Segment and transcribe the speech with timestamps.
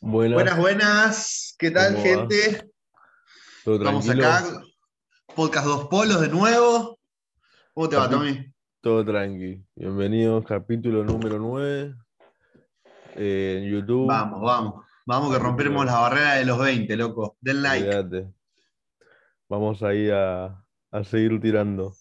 [0.00, 1.56] Buenas, buenas.
[1.58, 2.70] ¿Qué tal, gente?
[3.64, 4.28] ¿Todo Estamos tranquilo?
[4.28, 4.62] acá.
[5.34, 7.00] Podcast Dos Polos de nuevo.
[7.74, 8.46] ¿Cómo te va, Tommy?
[8.80, 9.60] Todo tranqui.
[9.74, 11.96] Bienvenidos, capítulo número 9
[13.16, 14.06] eh, en YouTube.
[14.06, 14.84] Vamos, vamos.
[15.04, 17.36] Vamos que rompemos la barrera de los 20, loco.
[17.40, 18.28] Den like.
[19.48, 21.92] Vamos ahí a, a seguir tirando.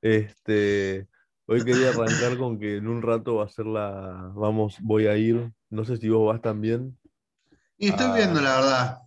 [0.00, 1.08] Este,
[1.44, 4.32] hoy quería arrancar con que en un rato va a ser la.
[4.34, 5.52] Vamos, voy a ir.
[5.68, 6.98] No sé si vos vas también.
[7.82, 8.98] Y estoy viendo, la verdad.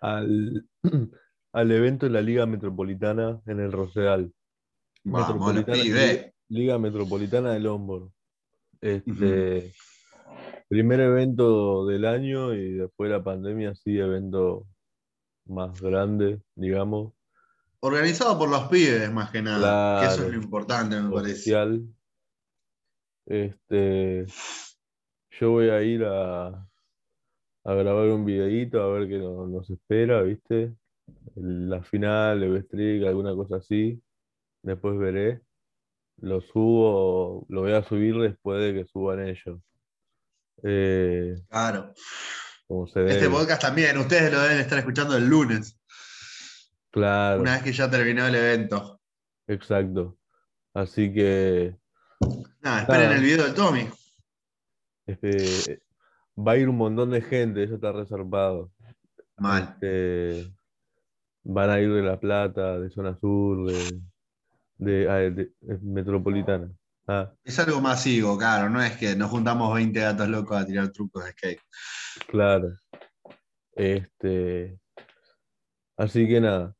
[0.00, 0.68] Al,
[1.52, 4.32] al evento de la Liga Metropolitana en el Rosedal.
[5.04, 6.32] Vamos, Metropolitana-.
[6.48, 8.08] Liga Metropolitana de Lombard.
[8.80, 9.72] Este,
[10.68, 14.66] primer evento del año y después de la pandemia, sí, evento
[15.46, 17.12] más grande, digamos,
[17.80, 20.00] Organizado por los pibes, más que nada.
[20.00, 21.54] Que eso es lo importante, me parece.
[23.24, 24.26] Este,
[25.30, 26.68] yo voy a ir a,
[27.64, 30.74] a grabar un videíto a ver qué no- nos espera, ¿viste?
[31.36, 34.00] La final, el streak, alguna cosa así.
[34.62, 35.40] Después veré.
[36.20, 39.60] Lo subo, lo voy a subir después de que suban ellos.
[40.64, 41.92] Eh, Claro.
[42.66, 43.30] como se Este debe.
[43.34, 45.78] podcast también, ustedes lo deben estar escuchando el lunes,
[46.90, 49.00] Claro, una vez que ya terminó el evento.
[49.46, 50.18] exacto.
[50.74, 51.76] Así que
[52.60, 53.16] Nada, esperen Nada.
[53.16, 53.88] el video del Tommy.
[55.06, 55.80] este,
[56.38, 58.70] va a ir un montón de gente, eso está reservado.
[59.36, 59.62] Mal.
[59.74, 60.52] Este,
[61.44, 64.00] van a ir de La Plata, de zona sur, de,
[64.76, 66.70] de, ah, de- de metropolitana.
[67.06, 70.90] Ah, Es algo masivo, claro, no es que nos juntamos 20 gatos locos a tirar
[70.90, 71.60] trucos de skate.
[72.28, 72.68] claro.
[73.74, 74.78] Este,
[75.96, 76.74] así que nada,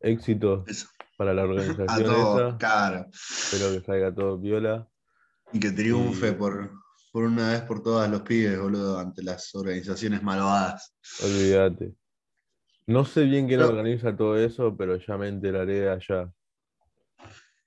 [0.00, 0.88] éxito Eso.
[1.16, 2.58] para la A organización todo, esa.
[2.58, 3.06] claro.
[3.12, 4.88] Espero que salga todo viola.
[5.52, 6.70] Y que triunfe Y- por,
[7.14, 10.96] por una vez por todas los pibes, boludo, ante las organizaciones malvadas.
[11.22, 11.94] Olvídate.
[12.88, 16.28] No sé bien quién organiza todo eso, pero ya me enteraré allá.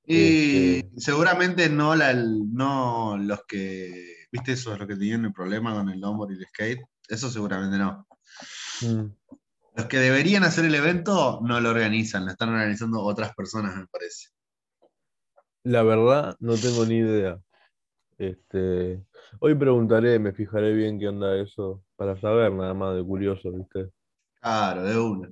[0.04, 5.32] Y Este- seguramente no, la, no los que, ¿viste eso es lo que tenían el
[5.32, 6.82] problema con el longboard y el skate?
[7.08, 8.06] Eso seguramente no.
[8.82, 9.06] Mm,
[9.78, 13.88] Los que deberían hacer el evento no lo organizan, lo están organizando otras personas, me
[13.88, 14.28] parece.
[15.64, 17.40] La verdad, no tengo ni idea.
[18.18, 19.06] Este,
[19.40, 23.90] hoy preguntaré, me fijaré bien qué onda eso, para saber nada más de curioso, ¿viste?
[24.42, 25.30] Claro, de una.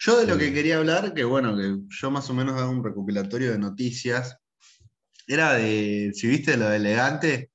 [0.00, 2.84] Yo de lo que quería hablar, que bueno, que yo más o menos hago un
[2.84, 4.38] recopilatorio de noticias,
[5.26, 7.50] era de, si viste lo de elegante,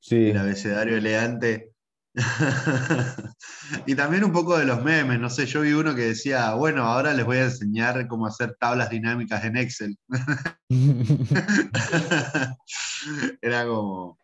[0.00, 1.72] Sí, el abecedario elegante.
[3.86, 6.84] y también un poco de los memes, no sé, yo vi uno que decía, bueno,
[6.84, 9.96] ahora les voy a enseñar cómo hacer tablas dinámicas en Excel.
[13.42, 14.18] Era como...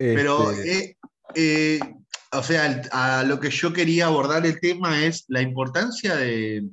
[0.00, 0.96] Pero, Este, eh,
[1.34, 1.94] eh,
[2.32, 6.70] o sea, a lo que yo quería abordar el tema es la importancia de,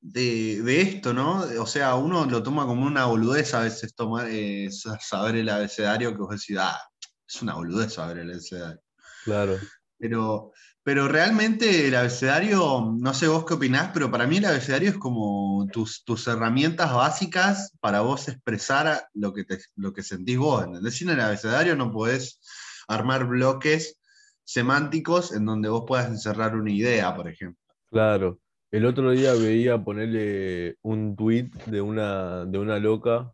[0.00, 1.40] de, de esto, ¿no?
[1.60, 5.48] O sea, uno lo toma como una boludez a veces tomar, eh, sa- saber el
[5.48, 6.78] abecedario, que vos decís, ah,
[7.26, 8.80] es una boludez saber el abecedario.
[9.24, 9.58] claro,
[9.98, 10.52] Pero,
[10.88, 14.96] pero realmente el abecedario, no sé vos qué opinás, pero para mí el abecedario es
[14.96, 20.64] como tus, tus herramientas básicas para vos expresar lo que, te- lo que sentís vos.
[20.64, 20.94] ¿entendés?
[20.96, 22.40] Sin el abecedario no podés
[22.88, 24.00] armar bloques
[24.44, 27.60] semánticos en donde vos puedas encerrar una idea, por ejemplo.
[27.90, 28.40] claro.
[28.70, 33.30] El otro día veía ponerle un tweet de una, de una loca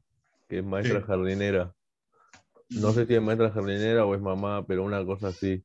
[0.49, 1.07] que es maestra Sí.
[1.07, 1.73] jardinera.
[2.71, 5.63] No sé si es maestra jardinera o es mamá, pero una cosa así.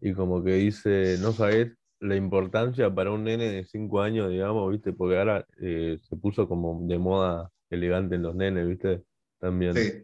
[0.00, 4.70] Y como que dice, no sabes la importancia para un nene de 5 años, digamos,
[4.70, 4.92] ¿viste?
[4.92, 9.02] Porque ahora eh, se puso como de moda elegante en los nenes, ¿viste?
[9.38, 9.74] También.
[9.74, 10.02] Sí.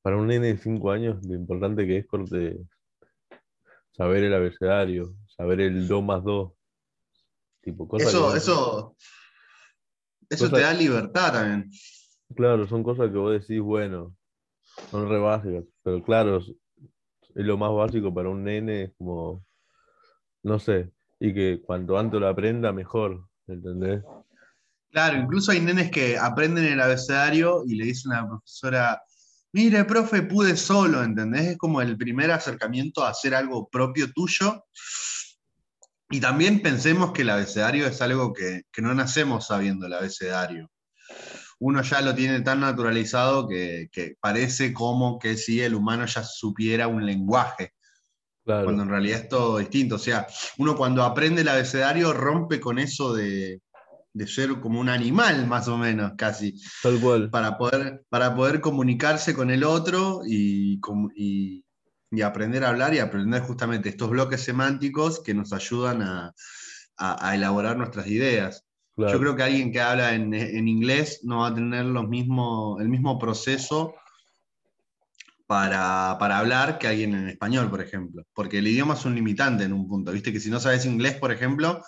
[0.00, 2.58] Para un nene de 5 años, lo importante que es corte,
[3.92, 6.54] saber el abecedario, saber el do más do.
[7.60, 8.96] Tipo, cosas Eso, que- eso,
[10.30, 11.70] eso te da libertad también.
[12.34, 14.14] Claro, son cosas que vos decís, bueno,
[14.90, 16.40] son re básicas, pero claro,
[17.34, 19.44] es lo más básico para un nene, es como,
[20.42, 20.90] no sé,
[21.20, 24.02] y que cuanto antes lo aprenda, mejor, ¿entendés?
[24.90, 29.02] Claro, incluso hay nenes que aprenden el abecedario y le dicen a la profesora,
[29.52, 31.46] mire, profe, pude solo, ¿entendés?
[31.46, 34.64] Es como el primer acercamiento a hacer algo propio tuyo.
[36.10, 40.70] Y también pensemos que el abecedario es algo que, que no nacemos sabiendo el abecedario.
[41.60, 46.22] Uno ya lo tiene tan naturalizado que, que parece como que si el humano ya
[46.24, 47.72] supiera un lenguaje.
[48.44, 49.96] Claro, cuando en realidad es todo distinto.
[49.96, 50.26] O sea,
[50.58, 53.62] uno cuando aprende el abecedario rompe con eso de,
[54.12, 57.30] de ser como un animal, más o menos, casi, tal cual.
[57.30, 60.80] para poder, para poder comunicarse con el otro y,
[61.16, 61.64] y,
[62.10, 66.34] y aprender a hablar y aprender justamente estos bloques semánticos que nos ayudan a,
[66.98, 68.66] a- a elaborar nuestras ideas.
[68.98, 72.08] Claro, Yo creo que alguien que habla en, en inglés no va a tener los
[72.08, 73.94] mismo, el mismo proceso
[75.46, 78.24] para, para hablar que alguien en español, por ejemplo.
[78.34, 80.10] Porque el idioma es un limitante en un punto.
[80.10, 81.80] Viste que si no sabes inglés, por ejemplo,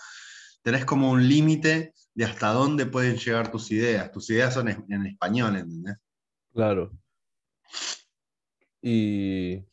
[0.63, 4.13] tenés como un límite de hasta dónde pueden llegar tus ideas.
[4.13, 5.97] Tus ideas son en, en español, ¿entendés?
[6.55, 6.93] claro.
[8.83, 9.65] Y.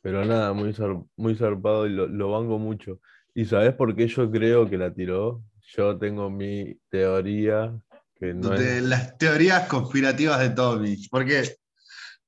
[0.00, 3.00] Pero nada, muy, zar- muy zarpado y lo, lo banco mucho.
[3.34, 5.42] ¿Y sabes por qué yo creo que la tiró?
[5.74, 7.74] Yo tengo mi teoría,
[8.16, 8.82] que no De es.
[8.82, 10.96] las teorías conspirativas de Tommy.
[11.08, 11.56] ¿Por qué?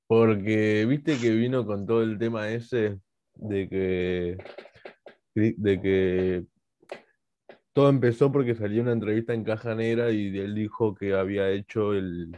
[0.06, 2.98] Porque viste que vino con todo el tema ese
[3.34, 4.38] de que.
[5.34, 6.44] de que
[7.74, 11.92] todo empezó porque salió una entrevista en Caja Negra y él dijo que había hecho
[11.92, 12.30] el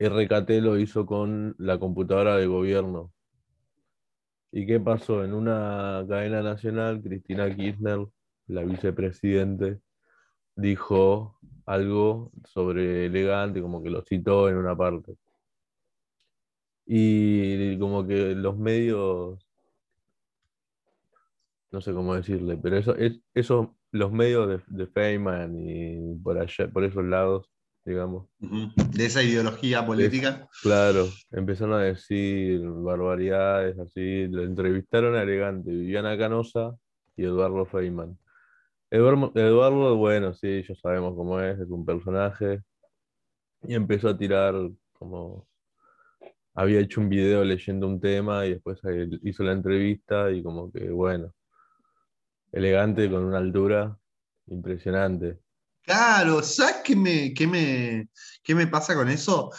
[0.00, 3.12] RKT, lo hizo con la computadora de gobierno.
[4.52, 5.24] ¿Y qué pasó?
[5.24, 8.06] En una cadena nacional, Cristina Kirchner,
[8.48, 9.80] la vicepresidente,
[10.56, 15.16] dijo algo sobre elegante, como que lo citó en una parte.
[16.86, 19.38] Y como que los medios,
[21.70, 26.38] no sé cómo decirle, pero eso, es, eso los medios de, de Feynman y por
[26.38, 27.49] allá, por esos lados,
[27.84, 28.28] digamos.
[28.38, 30.48] De esa ideología política.
[30.62, 36.74] claro, empezaron a decir barbaridades así, lo entrevistaron a Elegante, Viviana Canosa
[37.16, 38.18] y Eduardo Feynman.
[38.90, 42.62] Eduardo, Eduardo, bueno, sí, ya sabemos cómo es, es un personaje,
[43.62, 44.54] y empezó a tirar
[44.92, 45.46] como
[46.54, 48.80] había hecho un video leyendo un tema y después
[49.22, 51.32] hizo la entrevista y como que, bueno,
[52.52, 53.96] elegante con una altura
[54.46, 55.38] impresionante.
[55.82, 58.08] Claro, ¿sabes qué me, qué me,
[58.42, 59.50] qué me pasa con eso?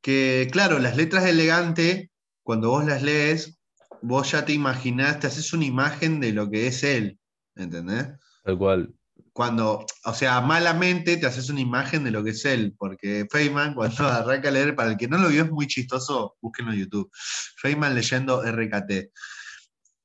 [0.00, 2.10] Que, claro, las letras de elegante,
[2.42, 3.58] cuando vos las lees,
[4.02, 7.18] vos ya te imaginás, te haces una imagen de lo que es él,
[7.56, 8.08] ¿entendés?
[8.44, 8.94] Tal cual.
[9.32, 13.74] Cuando, o sea, malamente te haces una imagen de lo que es él, porque Feynman,
[13.74, 16.80] cuando arranca a leer, para el que no lo vio es muy chistoso, búsquenlo en
[16.80, 17.10] YouTube.
[17.56, 19.10] Feynman leyendo RKT.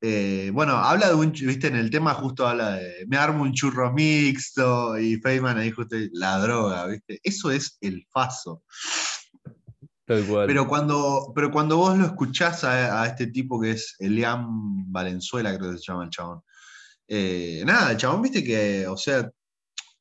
[0.04, 3.54] Eh, bueno, habla de un, viste, en el tema justo habla de, me armo un
[3.54, 7.20] churro mixto y Feynman ahí justo la droga, viste.
[7.24, 8.64] Eso es el faso.
[10.06, 10.48] Tal cual.
[10.48, 15.56] Pero cuando, pero cuando vos lo escuchás a, a este tipo que es Elian Valenzuela,
[15.56, 16.42] creo que se llama el chabón.
[17.08, 19.30] eh, nada, el chabón, viste que, o sea,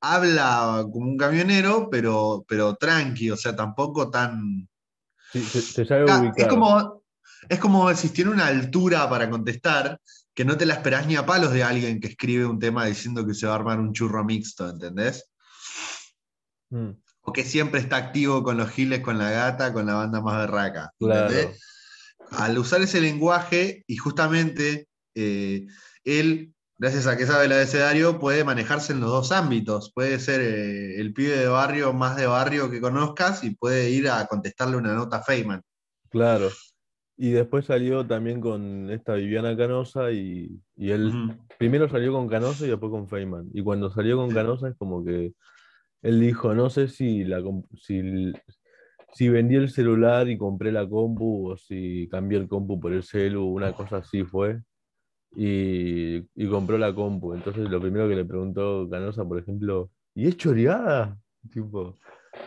[0.00, 4.67] habla como un camionero, pero, pero tranqui, o sea, tampoco tan.
[5.32, 6.35] Sí, se, se sabe ubicar.
[6.38, 7.00] es como,
[7.48, 10.00] es como si tiene una altura para contestar
[10.34, 13.26] que no te la esperás ni a palos de alguien que escribe un tema diciendo
[13.26, 15.31] que se va a armar un churro mixto, ¿entendés?
[16.70, 16.90] Mm,
[17.22, 20.38] O que siempre está activo con los giles, con la gata, con la banda más
[20.38, 20.92] berraca.
[20.98, 21.28] claro.
[21.28, 21.60] ¿entendés?
[22.31, 25.66] Al usar ese lenguaje, y justamente eh,
[26.04, 29.92] él, gracias a que sabe el abecedario, puede manejarse en los dos ámbitos.
[29.92, 34.08] Puede ser eh, el pibe de barrio más de barrio que conozcas y puede ir
[34.08, 35.60] a contestarle una nota a Feynman.
[36.08, 36.50] Claro.
[37.22, 41.12] Y después salió también con esta Viviana Canosa y, y él
[41.58, 43.50] primero salió con Canosa y después con Feynman.
[43.52, 45.34] Y cuando salió con Canosa es como que
[46.00, 47.43] él dijo, no sé si, la,
[47.75, 48.32] si,
[49.12, 53.02] si vendí el celular y compré la compu o si cambié el compu por el
[53.02, 54.62] celu, una cosa así fue.
[55.37, 57.35] Y, y compró la compu.
[57.35, 61.18] Entonces lo primero que le preguntó Canosa, por ejemplo, ¿y es choreada?
[61.52, 61.99] Tipo,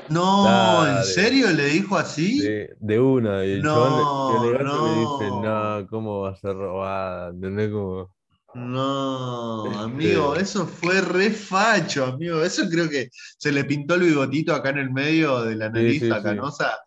[0.09, 2.39] No, ¿en serio le dijo así?
[2.41, 3.45] de, de una.
[3.45, 5.79] Y el No, chabón le- le dice, no.
[5.79, 7.29] no, ¿cómo va a ser robada?
[7.29, 7.71] ¿Entendés?
[7.71, 8.13] Como,
[8.55, 12.43] No, Este- amigo, eso fue re facho, amigo.
[12.43, 16.01] Eso creo que se le pintó el bigotito acá en el medio de la nariz
[16.01, 16.21] sí, sí.
[16.21, 16.77] Canosa.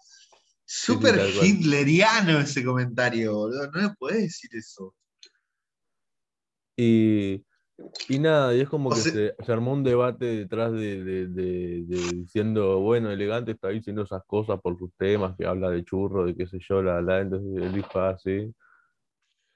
[0.64, 3.70] sí, Súper hitleriano ese comentario, boludo.
[3.72, 4.94] No me puedes decir eso.
[6.76, 7.42] Y,
[8.08, 11.02] y nada, y es como O que sea- se, se armó un debate detrás de,
[11.04, 15.70] de- de- de diciendo, bueno, elegante está diciendo esas cosas por sus temas, que habla
[15.70, 18.52] de churro, de qué sé yo, la, la, entonces él dijo así.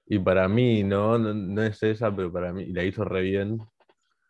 [0.07, 1.19] Y para mí, ¿no?
[1.19, 3.59] no, no es esa, pero para mí, y la hizo re bien.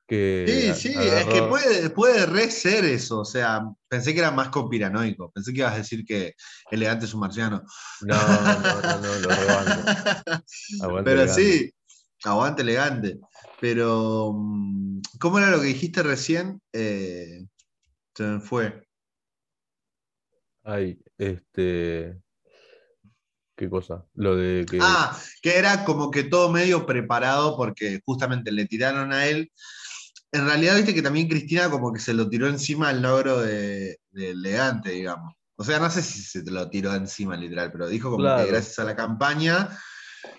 [0.07, 3.21] Que Sí, sí, es que agarró- puede, puede re ser eso.
[3.21, 5.31] O sea, pensé que era más conspiranoico.
[5.31, 6.35] Pensé que ibas a decir que
[6.71, 7.63] elegante es un marciano.
[8.03, 9.83] No, no, no, no, lo rebanco.
[10.83, 11.43] Aguante Pero elegante.
[11.43, 11.73] sí,
[12.25, 13.21] aguante elegante.
[13.61, 16.61] Pero, mm, ¿cómo era lo que dijiste recién?
[16.73, 17.47] Eh,
[18.15, 18.87] se me fue.
[20.65, 22.19] Ay, este.
[23.57, 24.07] ¿Qué cosa?
[24.15, 24.79] Lo de que.
[24.81, 29.53] Ah, que era como que todo medio preparado porque justamente le tiraron a él.
[30.33, 33.99] En realidad, viste que también Cristina como que se lo tiró encima al logro de,
[34.11, 35.35] de elegante, digamos.
[35.57, 38.45] O sea, no sé si se te lo tiró encima literal, pero dijo como Claro.
[38.45, 39.69] que gracias a la campaña,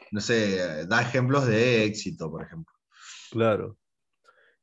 [0.10, 2.74] no sé, da ejemplos de éxito, por ejemplo.
[3.32, 3.78] Claro.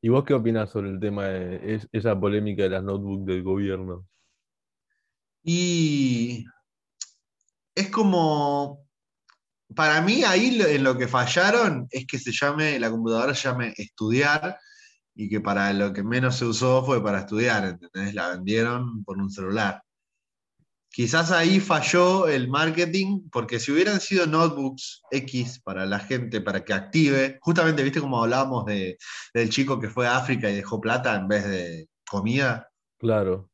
[0.00, 3.42] ¿Y vos qué opinás sobre el tema de es- esa polémica de las notebooks del
[3.42, 4.06] gobierno?
[5.42, 6.44] Y
[7.74, 8.86] es como,
[9.74, 13.72] para mí ahí en lo que fallaron es que se llame, la computadora se llame
[13.76, 14.58] estudiar
[15.14, 18.14] y que para lo que menos se usó fue para estudiar, ¿entendés?
[18.14, 19.82] La vendieron por un celular.
[20.90, 26.64] Quizás ahí falló el marketing, porque si hubieran sido notebooks X para la gente, para
[26.64, 28.98] que active, justamente, viste como hablábamos de,
[29.34, 32.68] del chico que fue a África y dejó plata en vez de comida.
[32.98, 33.50] Claro,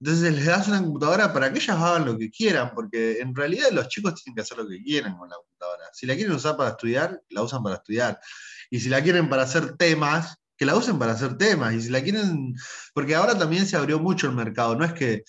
[0.00, 3.70] Entonces les das una computadora para que ellas hagan lo que quieran, porque en realidad
[3.70, 5.84] los chicos tienen que hacer lo que quieran con la computadora.
[5.92, 8.20] Si la quieren usar para estudiar, la usan para estudiar.
[8.68, 11.74] Y si la quieren para hacer temas, que la usen para hacer temas.
[11.74, 12.54] Y si la quieren,
[12.92, 15.24] porque ahora también se abrió mucho el mercado, no es que,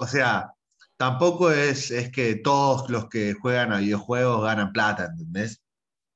[0.00, 0.54] o sea,
[0.96, 5.62] tampoco es, es que todos los que juegan a videojuegos ganan plata, ¿entendés?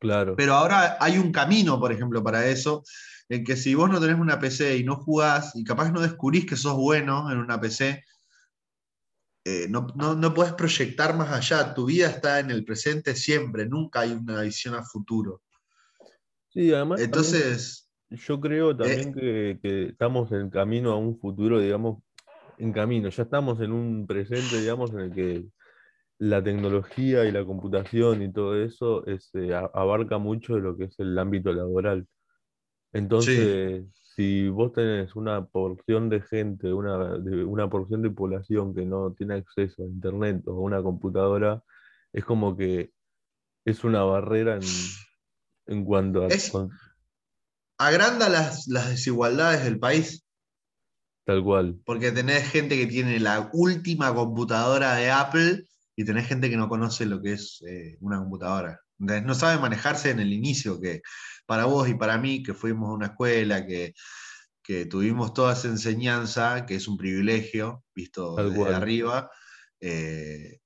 [0.00, 0.34] claro.
[0.36, 2.82] Pero ahora hay un camino, por ejemplo, para eso,
[3.28, 6.46] en que si vos no tenés una PC y no jugás, y capaz no descubrís
[6.46, 8.04] que sos bueno en una PC,
[9.46, 11.74] eh, no, no, no podés proyectar más allá.
[11.74, 15.42] Tu vida está en el presente siempre, nunca hay una visión a futuro.
[16.50, 21.18] Sí, además también Entonces, yo creo también eh, que, que estamos en camino a un
[21.18, 22.03] futuro, digamos,
[22.58, 23.08] en camino.
[23.08, 25.44] Ya estamos en un presente, digamos, en el que
[26.18, 30.76] la tecnología y la computación y todo eso es, eh, a- abarca mucho de lo
[30.76, 32.06] que es el ámbito laboral.
[33.18, 33.84] sí, Entonces,
[34.16, 39.12] si vos tenés una porción de gente, una, de- una porción de población que no
[39.14, 41.62] tiene acceso a internet o a una computadora,
[42.12, 42.92] es como que
[43.66, 44.62] es una barrera en,
[45.66, 46.52] en cuanto a es,
[47.78, 50.23] agranda las, las desigualdades del país,
[51.24, 51.80] tal cual.
[51.84, 55.66] porque tenés gente que tiene la última computadora de Apple
[55.96, 58.80] y tenés gente que no conoce lo que es eh, una computadora.
[58.98, 61.02] No sabe manejarse en el inicio, que
[61.46, 63.92] para vos y para mí, que fuimos a una escuela, que,
[64.62, 68.74] que tuvimos toda esa enseñanza, que es un privilegio, visto Tal desde cual.
[68.74, 69.30] arriba,
[69.80, 70.58] eh,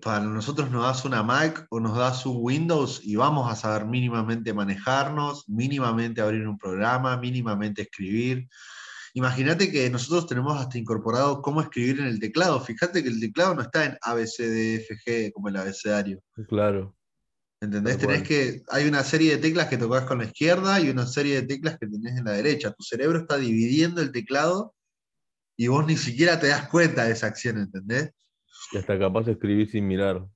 [0.00, 3.86] para nosotros nos das una Mac o nos das un Windows y vamos a saber
[3.86, 8.48] mínimamente manejarnos, mínimamente abrir un programa, mínimamente escribir.
[9.14, 12.60] Imagínate que nosotros tenemos hasta incorporado cómo escribir en el teclado.
[12.60, 15.56] Fíjate que el teclado no está en A, B, C, D, F, G como el
[15.56, 16.22] abecedario.
[16.48, 16.96] Claro,
[17.62, 17.98] ¿Entendés?
[17.98, 21.42] Tenés que, hay una serie de teclas que tocas con la izquierda y una serie
[21.42, 22.72] de teclas que tenés en la derecha.
[22.72, 24.74] Tu cerebro está dividiendo el teclado
[25.58, 28.12] y vos ni siquiera te das cuenta de esa acción, ¿entendés?
[28.72, 30.26] y hasta capaz de escribir sin mirar.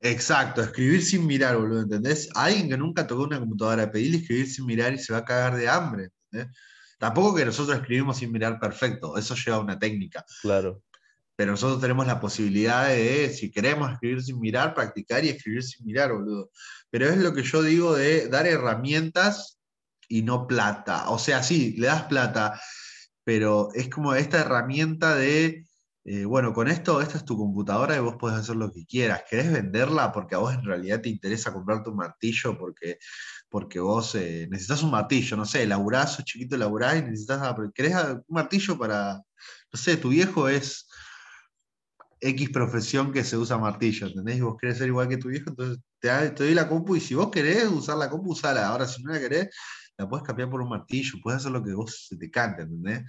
[0.00, 2.28] Exacto, escribir sin mirar, boludo, ¿entendés?
[2.34, 5.56] Alguien que nunca tocó una computadora, pedirle escribir sin mirar y se va a cagar
[5.56, 6.56] de hambre, ¿entendés?
[6.98, 10.82] Tampoco que nosotros escribimos sin mirar perfecto, eso lleva una técnica, Claro,
[11.36, 15.84] pero nosotros tenemos la posibilidad de, si queremos escribir sin mirar, practicar y escribir sin
[15.84, 16.50] mirar, boludo.
[16.90, 19.60] Pero es lo que yo digo de dar herramientas
[20.08, 21.10] y no plata.
[21.10, 22.58] O sea, sí, le das plata,
[23.22, 25.66] pero es como esta herramienta de,
[26.04, 29.24] eh, bueno, con esto, esta es tu computadora y vos podés hacer lo que quieras.
[29.28, 32.98] ¿Querés venderla porque a vos en realidad te interesa comprarte un martillo porque,
[33.56, 35.34] porque vos eh, necesitas un martillo?
[35.34, 39.96] No sé, laburás, sos chiquito, laburás y necesitas, ah, ¿querés un martillo para, no sé,
[39.96, 40.86] tu viejo es
[42.20, 44.36] X profesión que se usa martillo, ¿entendés?
[44.36, 47.14] Y vos querés ser igual que tu viejo, entonces te, doy la compu y si
[47.14, 48.68] vos querés usar la compu, usala.
[48.68, 49.48] Ahora, si no la querés,
[49.96, 53.04] la puedes cambiar por un martillo, puedes hacer lo que vos se te cante, ¿entendés?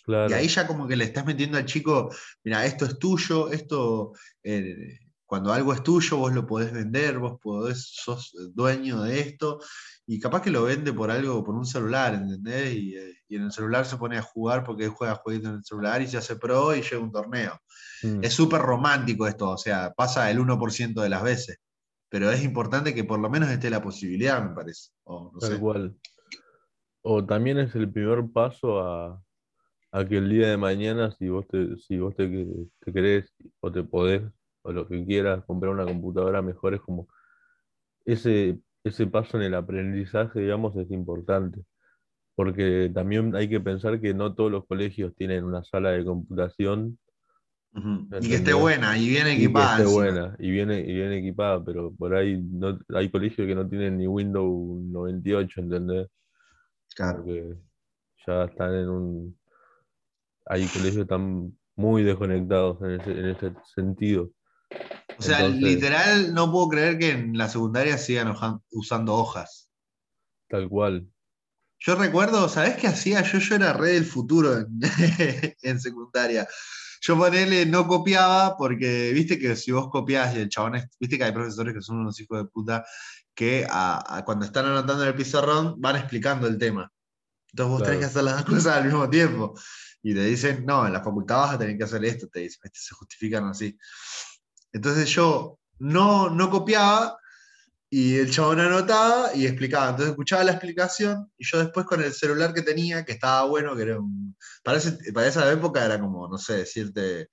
[0.00, 0.36] Y claro.
[0.36, 2.14] ahí ya como que le estás metiendo al chico,
[2.44, 7.38] mira, esto es tuyo, esto, eh, cuando algo es tuyo, vos lo podés vender, vos
[7.38, 9.60] podés, sos dueño de esto,
[10.06, 12.72] y capaz que lo vende por algo, por un celular, ¿entendés?
[12.72, 15.56] Y, eh, y en el celular se pone a jugar porque él juega jueguitos en
[15.56, 17.60] el celular y se hace pro y llega a un torneo.
[18.02, 21.58] Mm, Es súper romántico esto, o sea, pasa el 1% de las veces,
[22.08, 24.92] pero es importante que por lo menos esté la posibilidad, me parece.
[25.04, 25.58] O no tal sé.
[25.58, 25.94] cual.
[27.02, 29.22] O también es el primer paso a,
[29.92, 32.26] a que el día de mañana, si vos te, si vos te,
[32.80, 33.30] te querés
[33.60, 34.22] o te podés
[34.68, 37.08] o lo que quieras comprar una computadora mejor, es como
[38.04, 41.62] ese, ese paso en el aprendizaje, digamos, es importante.
[42.34, 46.98] Porque también hay que pensar que no todos los colegios tienen una sala de computación.
[48.20, 49.78] Y que esté buena y bien y que equipada.
[49.78, 53.66] esté buena y viene, y bien equipada, pero por ahí no, hay colegios que no
[53.66, 56.08] tienen ni Windows 98, ¿entendés?
[56.94, 57.24] Claro.
[57.24, 57.54] Porque
[58.26, 59.38] ya están en un...
[60.44, 64.30] Hay colegios que están muy desconectados en ese, en ese sentido.
[65.18, 68.34] O sea, Entonces- literal, no puedo creer que en la secundaria sigan
[68.70, 69.68] usando hojas.
[70.48, 71.08] Tal cual.
[71.80, 73.22] Yo recuerdo, ¿sabés qué hacía?
[73.22, 74.68] Yo, yo era re del futuro en,
[75.62, 76.46] en secundaria.
[77.00, 81.16] yo ponele, no copiaba porque, viste que si vos copias y el chabón, es- viste
[81.18, 82.84] que hay profesores que son unos hijos de puta
[83.34, 86.90] que a- a cuando están anotando en el pizarrón van explicando el tema.
[87.52, 89.54] Entonces vos tenés que hacer las dos cosas al mismo tiempo.
[90.02, 92.60] Y te dicen, no, en la facultad vas a tener que hacer esto, te dicen,
[92.64, 92.78] ¿viste?
[92.80, 93.76] se justifican así.
[94.72, 97.18] Entonces yo no, no copiaba
[97.90, 99.90] y el chabón anotaba y explicaba.
[99.90, 103.74] Entonces escuchaba la explicación y yo después con el celular que tenía, que estaba bueno,
[103.76, 104.36] que era un...
[104.62, 107.30] Para, ese- para esa época era como, no sé, decirte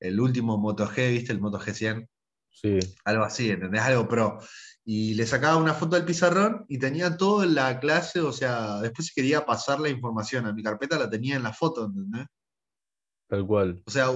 [0.00, 1.32] el último Moto G, ¿viste?
[1.32, 2.06] El Moto G100
[2.50, 3.82] Sí, algo así, ¿entendés?
[3.82, 4.38] Algo pro.
[4.84, 8.80] Y le sacaba una foto al pizarrón y tenía todo en la clase, o sea,
[8.80, 12.26] después si quería pasar la información a mi carpeta la tenía en la foto, ¿entendés?
[13.28, 13.82] Tal cual.
[13.86, 14.06] O sea,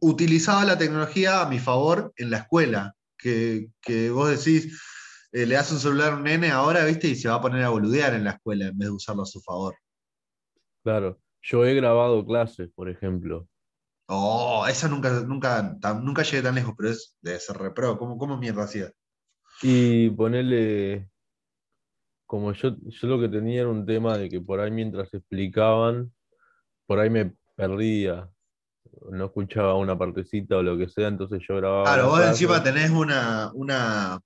[0.00, 4.80] utilizaba la tecnología a mi favor en la escuela, que, que vos decís,
[5.32, 7.08] eh, le das un celular a un nene ahora, ¿viste?
[7.08, 9.26] Y se va a poner a boludear en la escuela en vez de usarlo a
[9.26, 9.74] su favor.
[10.82, 11.18] Claro.
[11.42, 13.48] Yo he grabado clases, por ejemplo.
[14.06, 17.98] Oh, eso nunca, nunca, nunca llegué tan lejos, pero es de ser repro.
[17.98, 18.90] ¿Cómo, cómo mierda hacía?
[19.62, 21.10] Y ponerle,
[22.26, 26.12] como yo, yo lo que tenía era un tema de que por ahí mientras explicaban,
[26.86, 28.30] por ahí me perdía,
[29.10, 31.84] no escuchaba una partecita o lo que sea, entonces yo grababa.
[31.84, 34.20] Claro, la vos encima tenés una, una,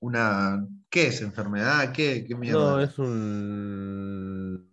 [0.00, 1.20] una, ¿qué es?
[1.22, 1.92] ¿Enfermedad?
[1.92, 2.58] ¿Qué, qué mierda?
[2.58, 4.70] No, es un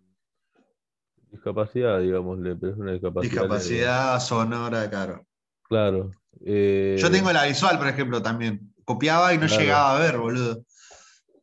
[1.30, 3.30] discapacidad, digámosle, pero es una discapacidad.
[3.32, 5.26] Discapacidad sonora, claro.
[5.68, 6.10] Claro.
[6.44, 8.72] eh, Yo tengo la visual, por ejemplo, también.
[8.84, 9.62] Copiaba y no Claro.
[9.62, 10.64] llegaba a ver, boludo.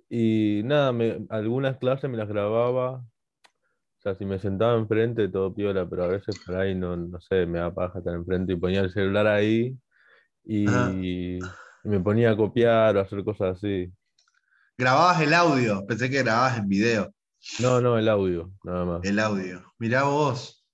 [0.10, 3.04] Y nada, me- algunas clases me las grababa.
[4.02, 7.22] O sea, si me sentaba enfrente, todo piola, pero a veces por ahí no, no
[7.22, 9.78] sé, me da paja estar enfrente y ponía el celular ahí
[10.44, 11.38] y,
[11.84, 13.94] me ponía a copiar o a hacer cosas así.
[14.76, 17.14] Grababas el audio, pensé que grababas en video.
[17.60, 19.02] No, no, el audio, nada más.
[19.04, 19.72] El audio.
[19.78, 20.66] Mirá vos.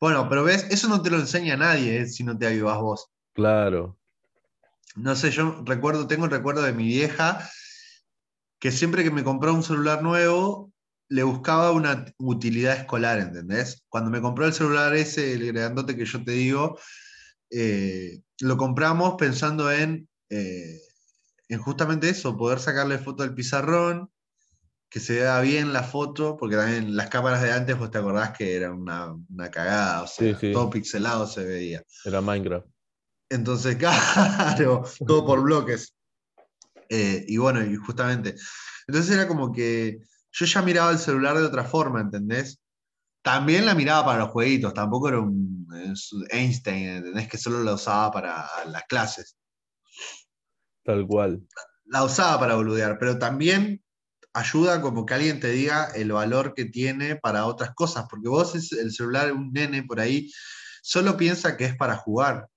[0.00, 3.08] Bueno, pero ves, eso no te lo enseña nadie eh, si no te avivás vos.
[3.32, 3.98] Claro,
[4.94, 7.40] No sé, yo recuerdo, tengo el recuerdo de mi vieja
[8.60, 10.71] que siempre que me compró un celular nuevo,
[11.12, 13.84] le buscaba una utilidad escolar, ¿entendés?
[13.90, 16.78] Cuando me compró el celular ese, el grandote que yo te digo,
[17.50, 20.80] eh, lo compramos pensando en, eh,
[21.48, 24.10] en justamente eso, poder sacarle foto al pizarrón,
[24.88, 28.30] que se vea bien la foto, porque también las cámaras de antes, vos te acordás
[28.36, 30.52] que era una, una cagada, o sea, Sí, sí.
[30.54, 31.82] todo pixelado se veía.
[32.06, 32.66] era Minecraft.
[33.28, 33.76] Entonces,
[34.56, 35.94] claro, todo por bloques.
[36.88, 38.34] Eh, y bueno, y justamente.
[38.86, 40.00] Entonces era como que
[40.32, 42.60] yo ya miraba el celular de otra forma, ¿entendés?
[43.22, 45.66] También la miraba para los jueguitos, tampoco era un
[46.30, 47.28] Einstein, ¿entendés?
[47.28, 49.36] Que solo la usaba para las clases.
[50.84, 51.46] Tal cual.
[51.84, 53.82] La usaba para boludear, pero también
[54.32, 58.54] ayuda como que alguien te diga el valor que tiene para otras cosas, porque vos
[58.72, 60.30] el celular, un nene por ahí,
[60.82, 62.48] solo piensa que es para jugar.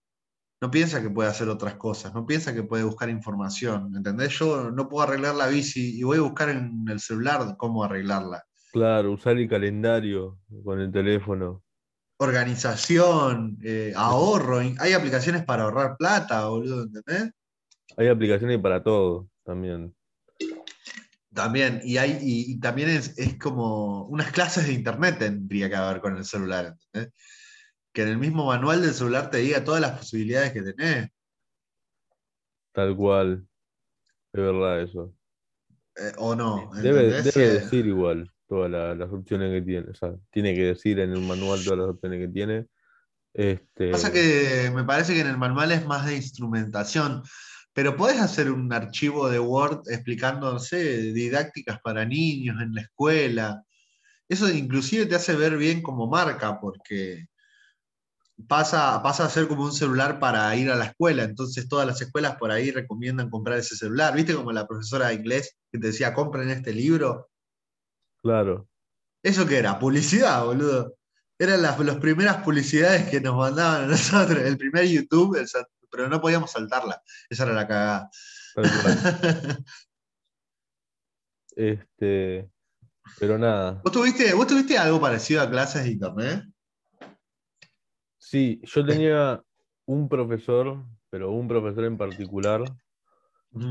[0.65, 4.29] No piensa que puede hacer otras cosas, no piensa que puede buscar información, ¿entendés?
[4.39, 8.43] Yo no puedo arreglar la bici y voy a buscar en el celular cómo arreglarla.
[8.73, 11.61] Claro, usar el calendario con el teléfono.
[12.17, 17.31] Organización, eh, ahorro, hay aplicaciones para ahorrar plata, boludo, ¿entendés?
[17.95, 19.93] Hay aplicaciones para todo también.
[21.31, 25.75] También, y, hay, y, y también es, es como unas clases de internet tendría que
[25.75, 27.13] haber con el celular, ¿entendés?
[27.95, 31.09] Que en el mismo manual del celular te diga todas las posibilidades que tenés.
[32.73, 33.47] Tal cual.
[34.33, 35.13] Es verdad eso.
[35.95, 36.69] eh, o no.
[36.75, 39.89] Debe, decir igual todas la- las opciones que tiene.
[39.91, 42.65] O sea, tiene que decir en el manual todas las opciones que tiene.
[43.33, 47.23] Este, Pasa que me parece que en el manual es más de instrumentación,
[47.71, 52.81] pero podés hacer un archivo de Word explicando, no sé, didácticas para niños en la
[52.81, 53.63] escuela.
[54.27, 57.27] Eso inclusive te hace ver bien como marca, porque
[58.47, 61.23] pasa, pasa a ser como un celular para ir a la escuela.
[61.23, 64.15] Entonces todas las escuelas por ahí recomiendan comprar ese celular.
[64.15, 67.29] ¿Viste como la profesora de inglés que te decía, compren este libro?
[68.21, 68.67] Claro,
[69.25, 69.79] ¿Eso qué era?
[69.79, 70.97] Publicidad, boludo.
[71.39, 74.37] Eran las, las primeras publicidades que nos mandaban a nosotros.
[74.37, 75.47] El primer YouTube, el
[75.89, 77.01] pero no podíamos saltarla.
[77.27, 78.09] Esa era la cagada.
[81.57, 82.51] Este,
[83.17, 83.79] pero nada.
[83.81, 86.43] ¿Vos tuviste, ¿Vos tuviste algo parecido a clases de internet?
[88.25, 89.43] Sí, yo tenía
[89.85, 92.63] un profesor, pero un profesor en particular,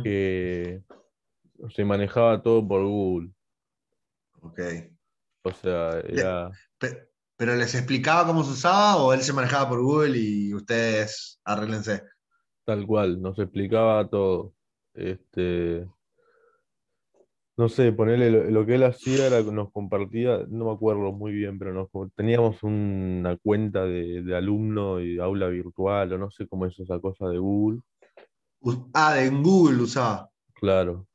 [0.05, 0.81] que
[1.71, 3.33] se manejaba todo por Google.
[4.43, 4.61] Ok.
[5.43, 6.51] O sea, era.
[6.79, 11.41] Pe- ¿Pero les explicaba cómo se usaba o él se manejaba por Google y ustedes
[11.45, 12.05] arréglense?
[12.65, 14.55] Tal cual, nos explicaba todo.
[14.95, 15.85] Este,
[17.57, 21.13] no sé, ponerle lo, lo que él hacía era que nos compartía, no me acuerdo
[21.13, 26.31] muy bien, pero nos, teníamos una cuenta de, de alumno y aula virtual, o no
[26.31, 27.81] sé cómo es esa cosa de Google,
[28.95, 30.31] Ah, de en Google usaba.
[30.55, 31.07] claro.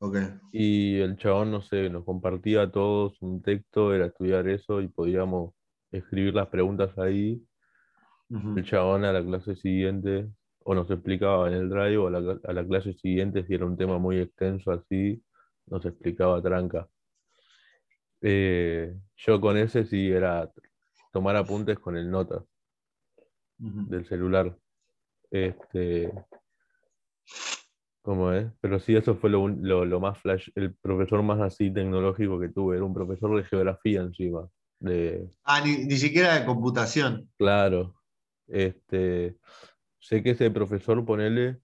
[0.00, 0.16] Ok.
[0.52, 4.88] Y el chabón, no sé, nos compartía a todos un texto, era estudiar eso y
[4.88, 5.54] podíamos
[5.90, 7.42] escribir las preguntas ahí.
[8.30, 10.28] El chabón a la clase siguiente,
[10.62, 13.64] o nos explicaba en el drive, o a la, a la clase siguiente, si era
[13.64, 15.22] un tema muy extenso así,
[15.70, 16.88] nos explicaba tranca.
[18.20, 20.50] Eh, yo con ese sí era
[21.12, 22.44] tomar apuntes con el nota
[23.60, 23.86] Ujú.
[23.86, 24.56] del celular.
[25.30, 26.12] Este,
[28.02, 28.50] ¿cómo es?
[28.60, 32.48] Pero sí, eso fue lo, lo, lo más flash, el profesor más así tecnológico que
[32.48, 34.48] tuve, era un profesor de geografía encima.
[34.80, 37.28] De, Ah, ni, ni siquiera de computación.
[37.36, 37.94] claro,
[38.46, 39.36] este,
[39.98, 41.58] sé que ese profesor, ponele,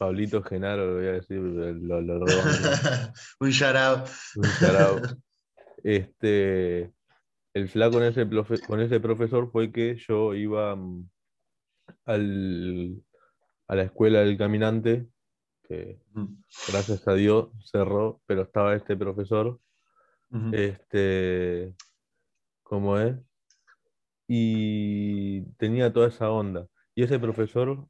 [0.00, 2.24] Pablito Genaro, lo voy a decir, lo, lo.
[3.40, 4.08] Un shout out.
[4.34, 5.02] Un shout out.
[5.82, 6.92] Este,
[7.54, 11.08] el flaco con ese, profe- con ese profesor fue que yo iba mm,
[12.06, 13.02] al,
[13.66, 15.06] a la escuela del caminante,
[15.66, 16.00] que
[16.68, 19.58] gracias a Dios cerró, pero estaba este profesor,
[20.52, 21.74] este,
[22.62, 23.16] ¿cómo es?
[24.28, 26.66] Y tenía toda esa onda.
[26.94, 27.86] Y ese profesor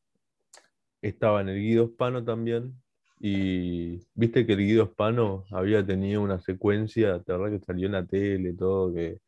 [1.03, 2.75] estaba en el Guido Hispano también.
[3.23, 7.93] Y viste que el Guido Hispano había tenido una secuencia, de verdad que salió en
[7.93, 9.19] la tele, todo, que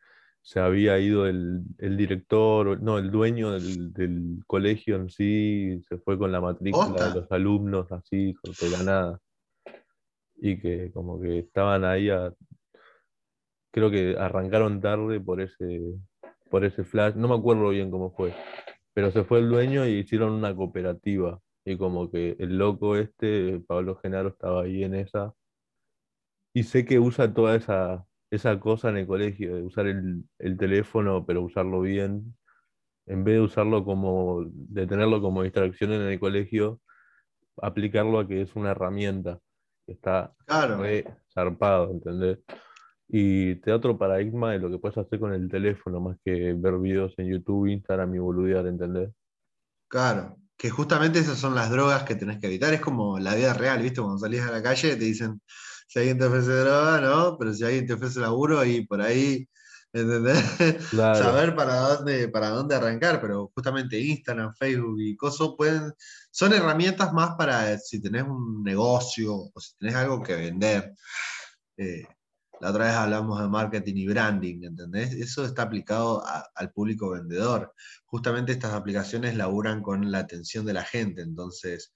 [0.40, 5.98] se había ido el, el director, no, el dueño del, del colegio en sí, se
[5.98, 9.20] fue con la matrícula de los alumnos así, la nada.
[10.36, 12.34] Y que como que estaban ahí, a-
[13.70, 15.80] creo que arrancaron tarde por ese,
[16.50, 18.32] por ese flash, no me acuerdo bien cómo fue,
[18.94, 21.40] pero se fue el dueño y hicieron una cooperativa.
[21.64, 25.32] Y como que el loco este, Pablo Genaro, estaba ahí en esa.
[26.54, 30.56] Y sé que usa toda esa, esa cosa en el colegio, de usar el, el
[30.56, 32.36] teléfono, pero usarlo bien.
[33.06, 36.80] En vez de usarlo como, de tenerlo como distracción en el colegio,
[37.60, 39.40] aplicarlo a que es una herramienta.
[39.86, 40.78] que Está Claro.
[40.78, 42.38] re zarpado, ¿entendés?
[43.08, 46.54] Y te da otro paradigma de lo que puedes hacer con el teléfono, más que
[46.54, 49.10] ver videos en YouTube, Instagram y boludear, ¿entendés?
[49.88, 52.72] Claro, que justamente esas son las drogas que tenés que evitar.
[52.72, 54.00] Es como la vida real, ¿viste?
[54.00, 55.40] Cuando salís a la calle te dicen
[55.88, 57.36] si alguien te ofrece droga, ¿no?
[57.38, 59.48] Pero si alguien te ofrece laburo y por ahí,
[59.92, 60.38] ¿entendés?
[60.90, 61.18] Claro.
[61.22, 65.92] Saber para dónde, para dónde arrancar, pero justamente Instagram, Facebook y cosas pueden,
[66.30, 70.94] son herramientas más para si tenés un negocio o si tenés algo que vender.
[71.76, 72.04] Eh,
[72.62, 75.12] la otra vez hablamos de marketing y branding, ¿entendés?
[75.14, 80.74] Eso está aplicado a- al público vendedor justamente estas aplicaciones laburan con la atención de
[80.74, 81.22] la gente.
[81.22, 81.92] Entonces,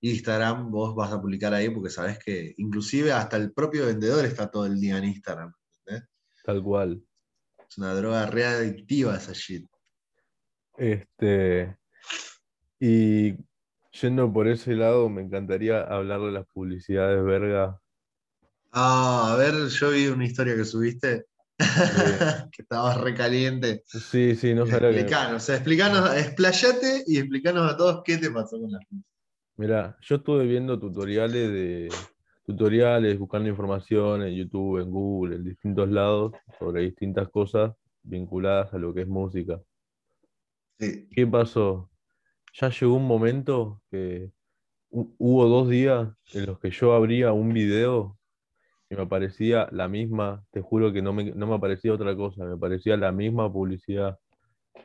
[0.00, 4.50] Instagram, vos vas a publicar ahí porque sabés que inclusive hasta el propio vendedor está
[4.50, 5.54] todo el día en Instagram.
[5.78, 6.10] ¿entendés?
[6.44, 7.02] Tal cual.
[7.66, 9.66] Es una droga readictiva esa shit.
[10.76, 11.78] Este,
[12.78, 13.36] y
[14.00, 17.80] yendo por ese lado, me encantaría hablar de las publicidades verga.
[18.72, 21.26] Ah, a ver, yo vi una historia que subiste
[22.52, 23.82] que estabas recaliente.
[23.86, 24.74] Sí, sí, no que.
[24.74, 28.78] Explicanos, o sea, explicanos, explayate y explicanos a todos qué te pasó con la
[29.56, 31.88] Mira, yo estuve viendo tutoriales de
[32.46, 38.78] tutoriales, buscando información en YouTube, en Google, en distintos lados, sobre distintas cosas vinculadas a
[38.78, 39.60] lo que es música.
[40.78, 41.08] Sí.
[41.10, 41.90] ¿Qué pasó?
[42.54, 44.32] Ya llegó un momento que
[44.90, 48.18] hu- hubo dos días en los que yo abría un video
[48.90, 52.44] y me aparecía la misma, te juro que no me, no me aparecía otra cosa,
[52.44, 54.18] me aparecía la misma publicidad.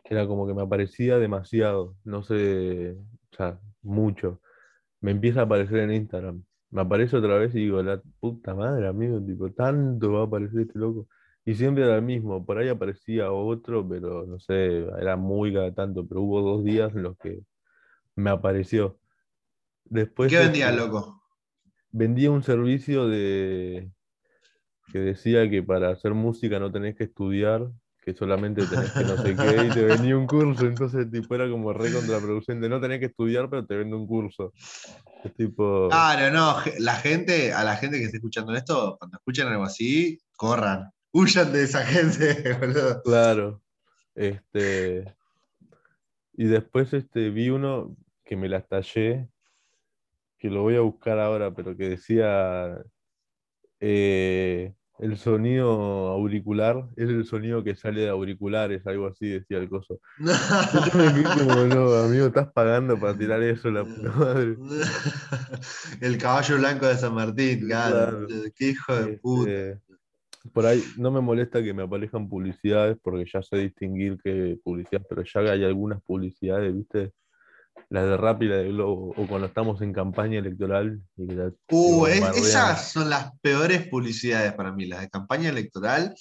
[0.06, 2.94] Era como que me aparecía demasiado, no sé,
[3.34, 4.42] o sea, mucho.
[5.02, 6.44] Me empieza a aparecer en Instagram.
[6.72, 10.62] Me aparece otra vez y digo, la puta madre, amigo, tipo, tanto va a aparecer
[10.62, 11.08] este loco.
[11.46, 15.74] Y siempre era el mismo, por ahí aparecía otro, pero no sé, era muy cada
[15.74, 17.42] tanto, pero hubo dos días en los que
[18.16, 19.00] me apareció.
[19.86, 21.22] Después ¿Qué vendía, loco?
[21.92, 23.92] vendía un servicio de
[24.92, 27.68] que decía que para hacer música no tenés que estudiar,
[28.06, 31.50] que solamente tenés que no sé qué, y te vendía un curso, entonces tipo era
[31.50, 34.54] como re contraproducente, no tenés que estudiar, pero te vende un curso.
[35.24, 39.48] Es tipo, Claro, no, la gente, a la gente que esté escuchando esto, cuando escuchen
[39.48, 43.02] algo así, corran, huyan de esa gente, boludo.
[43.02, 43.62] claro.
[44.14, 45.14] Este,
[46.34, 49.28] y después este, vi uno que me la estallé,
[50.38, 52.78] que lo voy a buscar ahora, pero que decía,
[53.88, 55.70] eh, el sonido
[56.08, 60.00] auricular es el sonido que sale de auriculares, algo así decía el coso.
[60.18, 64.56] Yo vi como, no, amigo, estás pagando para tirar eso, la puta madre.
[66.02, 68.26] El caballo blanco de San Martín, claro.
[68.26, 68.44] Claro.
[68.56, 69.52] Qué hijo de puta.
[69.52, 69.82] Este,
[70.52, 75.04] por ahí no me molesta que me aparezcan publicidades porque ya sé distinguir qué publicidad,
[75.08, 77.12] pero ya hay algunas publicidades, ¿viste?
[77.90, 81.02] La de Rap y la de Globo, o cuando estamos en campaña electoral.
[81.18, 84.86] Y que la- Uh, es- esas son las peores publicidades para mí.
[84.86, 86.14] Las de campaña electoral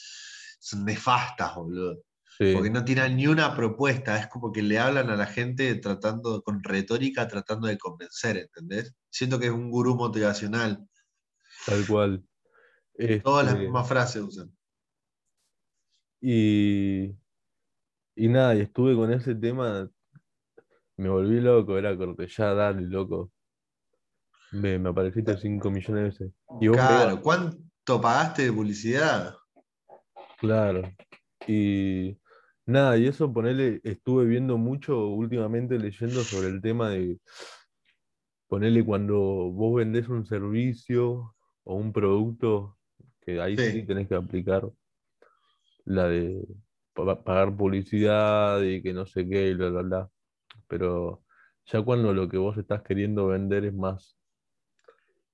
[0.60, 1.98] son nefastas, boludo.
[2.36, 4.18] Sí, Porque no tiran ni una propuesta.
[4.18, 8.92] Es como que le hablan a la gente tratando, con retórica, tratando de convencer, ¿entendés?
[9.08, 10.84] Siento que es un gurú motivacional.
[11.66, 12.24] tal cual.
[13.22, 14.52] Todas las Este, mismas frases usan.
[16.20, 17.14] Y,
[18.16, 19.88] y nada, y estuve con ese tema,
[20.96, 23.30] me volví loco, era corte, ya dale, loco.
[24.52, 26.32] Me, me apareciste 5 millones de veces.
[26.60, 29.34] Y vos Claro, ¿cuánto pagaste de publicidad?
[30.38, 30.82] claro.
[31.46, 32.16] Y
[32.66, 37.18] nada, y eso ponele, estuve viendo mucho últimamente leyendo sobre el tema de
[38.48, 42.78] ponerle cuando vos vendés un servicio o un producto,
[43.20, 43.86] que ahí sí, Sí.
[43.86, 44.70] tenés que aplicar
[45.84, 46.46] la de
[46.94, 50.10] pa- pagar publicidad y que no sé qué, y bla, bla, bla.
[50.68, 51.22] Pero
[51.66, 54.18] ya cuando lo que vos estás queriendo vender es más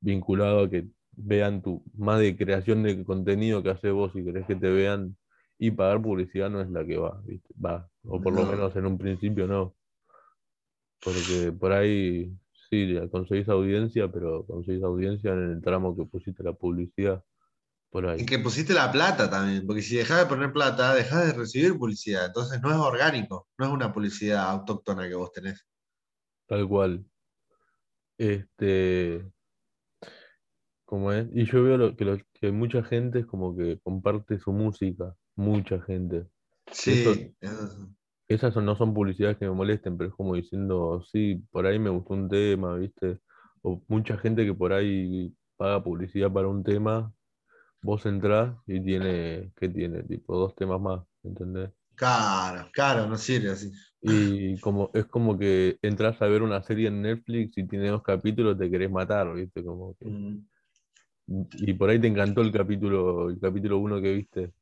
[0.00, 4.46] vinculado a que vean tu, más de creación de contenido que haces vos y querés
[4.46, 5.16] que te vean
[5.58, 7.54] y pagar publicidad no es la que va, ¿viste?
[7.62, 8.50] Va, o por lo No.
[8.50, 9.74] menos en un principio no.
[11.02, 12.32] Porque por ahí
[12.70, 17.22] sí, conseguís audiencia, pero conseguís audiencia en el tramo que pusiste la publicidad.
[17.90, 18.20] Por.
[18.20, 21.76] Y que pusiste la plata también, porque si dejas de poner plata, dejas de recibir
[21.76, 22.26] publicidad.
[22.26, 25.66] Entonces no es orgánico, no es una publicidad autóctona que vos tenés.
[26.46, 27.04] Tal cual.
[28.18, 29.24] Este,
[30.84, 34.38] como es, y yo veo lo- que, lo- que mucha gente es como que comparte
[34.38, 36.26] su música, mucha gente.
[36.70, 37.88] Sí, eso-
[38.28, 41.90] Esas no son publicidades que me molesten, pero es como diciendo, sí, por ahí me
[41.90, 43.18] gustó un tema, ¿viste?
[43.62, 47.12] O mucha gente que por ahí paga publicidad para un tema,
[47.82, 50.02] vos entrás y tiene, ¿qué tiene?
[50.02, 51.70] Tipo dos temas más, ¿entendés?
[51.94, 53.70] Claro, claro, no sirve así.
[54.02, 58.02] Y como, es como que entras a ver una serie en Netflix y tiene dos
[58.02, 59.62] capítulos, te querés matar, ¿viste?
[59.62, 60.46] Como que- Mm.
[61.52, 64.52] y por ahí te encantó el capítulo, el capítulo uno que viste,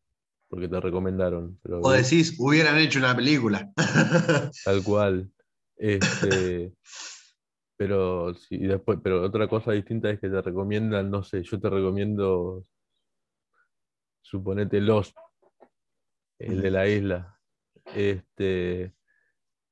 [0.48, 1.58] porque te recomendaron.
[1.62, 3.72] Pero O decís, hubieran hecho una película.
[4.64, 5.30] tal cual.
[5.76, 6.72] Este,
[7.76, 11.70] pero sí, después, pero otra cosa distinta es que te recomiendan, no sé, yo te
[11.70, 12.64] recomiendo,
[14.28, 15.16] suponete Lost,
[16.38, 17.38] el de la isla.
[17.94, 18.92] Este,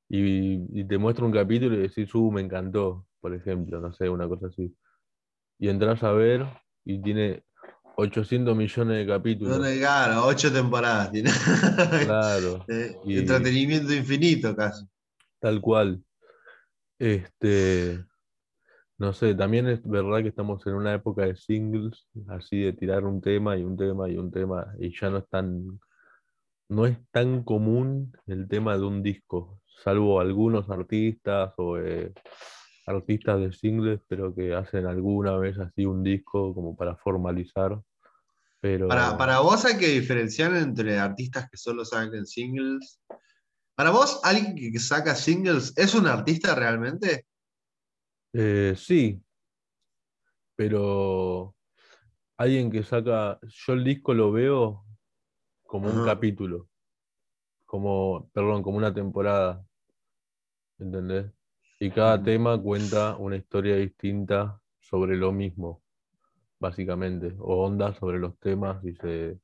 [0.09, 4.09] y, y te muestra un capítulo y decís, uh, me encantó, por ejemplo, no sé,
[4.09, 4.75] una cosa así.
[5.59, 6.47] Y entras a ver
[6.85, 7.45] y tiene
[7.97, 9.59] 800 millones de capítulos.
[9.59, 11.31] No, claro, ocho temporadas tiene.
[12.05, 14.87] Claro, Eh, Y- Entretenimiento infinito casi.
[15.40, 16.03] tal cual.
[16.99, 18.03] Este,
[18.98, 23.04] no sé, también es verdad que estamos en una época de singles, así de tirar
[23.04, 25.78] un tema y un tema y un tema, y ya no es tan,
[26.68, 32.12] no es tan común el tema de un disco, salvo algunos artistas o eh,
[32.87, 37.78] artistas de singles, pero que hacen alguna vez así un disco como para formalizar.
[38.61, 43.00] Pero Para, para vos hay que diferenciar entre artistas que solo sacan singles.
[43.74, 47.26] Para vos, alguien que que saca singles, ¿es un artista realmente?
[48.38, 49.22] Eh, sí,
[50.55, 51.55] pero
[52.37, 54.85] alguien que saca, yo el disco lo veo
[55.64, 56.68] como un capítulo,
[57.64, 59.64] como, perdón, como una temporada,
[60.79, 61.33] ¿entendés?
[61.81, 62.25] Y cada Ujú.
[62.25, 65.83] tema cuenta una historia distinta sobre lo mismo,
[66.59, 69.38] básicamente, o onda sobre los temas y se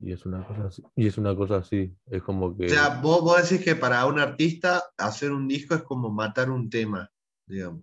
[0.00, 3.00] y es una cosa así, y es una cosa así, es como que O sea,
[3.00, 7.10] vos, vos decís que para un artista hacer un disco es como matar un tema,
[7.46, 7.82] digamos.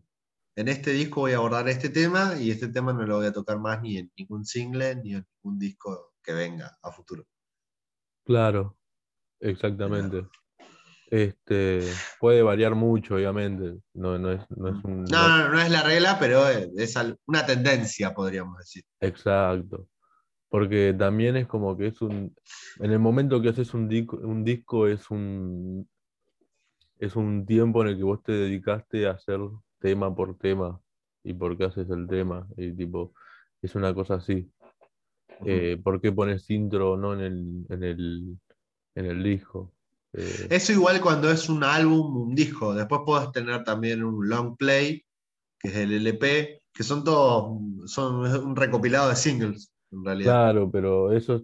[0.58, 3.34] En este disco voy a abordar este tema y este tema no lo voy a
[3.34, 7.26] tocar más ni en ningún single ni en ningún disco que venga a futuro.
[8.24, 8.78] claro,
[9.40, 10.26] exactamente.
[11.12, 11.82] Este
[12.20, 13.80] puede variar mucho, obviamente.
[13.94, 16.96] No, no es, no es un No, no, es la regla, pero es, es
[17.28, 18.84] una tendencia, podríamos decir.
[19.02, 19.88] Exacto.
[20.50, 22.34] Porque también es como que es un.
[22.80, 25.88] En el momento que haces un disco, un disco es un.
[26.98, 29.40] Es un tiempo en el que vos te dedicaste a hacer
[29.86, 30.82] tema por tema
[31.24, 32.48] y por qué haces el tema.
[32.58, 33.14] Y tipo,
[33.62, 34.50] es una cosa así.
[35.46, 38.38] Eh, ¿por qué pones intro o no en el, en el,
[38.96, 39.74] en el disco?
[40.14, 42.74] Eh, Eso igual cuando es un álbum, un disco.
[42.74, 45.06] Después puedes tener también un long play,
[45.60, 49.72] que es el LP, que son todos, son un recopilado de singles.
[49.92, 50.32] en realidad.
[50.32, 51.44] Claro, pero eso,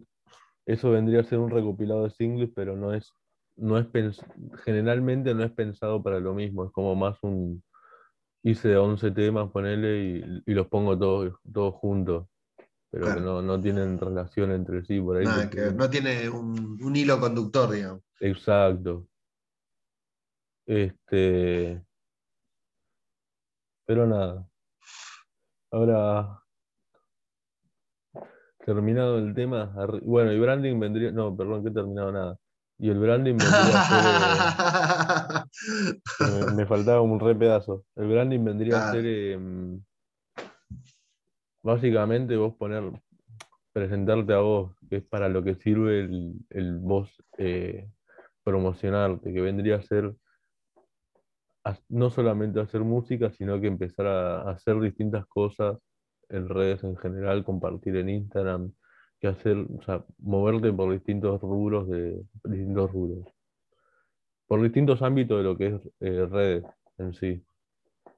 [0.66, 3.12] eso vendría a ser un recopilado de singles, pero no es,
[3.56, 3.86] no es
[4.66, 7.62] generalmente no es pensado para lo mismo, es como más un,
[8.44, 12.28] hice 11 temas, ponele, y, y los pongo todos, todos juntos,
[12.90, 15.26] pero que no, no tienen relación entre sí, por ahí.
[15.26, 18.02] Nada, te- que no tiene un, un hilo conductor, digamos.
[18.20, 19.08] Exacto.
[20.66, 21.84] Este,
[23.86, 24.48] pero nada.
[25.72, 26.44] Ahora,
[28.66, 29.74] terminado el tema,
[30.04, 32.38] bueno, y branding vendría, no, perdón, que he terminado nada.
[32.84, 35.46] Y el branding vendría a
[36.18, 37.86] ser, eh, me, me faltaba un re pedazo.
[37.96, 39.38] El branding vendría a ser, eh,
[41.64, 42.84] básicamente vos poner,
[43.72, 47.88] presentarte a vos, que es para lo que sirve el, el vos eh,
[48.44, 50.14] promocionarte, que vendría a ser
[51.64, 55.78] a- no solamente hacer música, sino que empezar a, a hacer distintas cosas
[56.30, 58.72] en redes en general, compartir en Instagram,
[59.22, 63.28] que hacer, o sea, moverte por distintos rubros de distintos rubros,
[64.48, 66.64] por distintos ámbitos de lo que es eh, redes
[66.98, 67.46] en sí.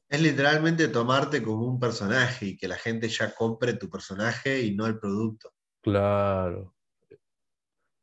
[0.08, 4.76] Es literalmente tomarte como un personaje y que la gente ya compre tu personaje y
[4.76, 5.52] no el producto.
[5.82, 6.74] Claro.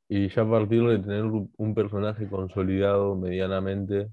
[0.08, 4.12] Y ya a partir de tener un personaje consolidado medianamente,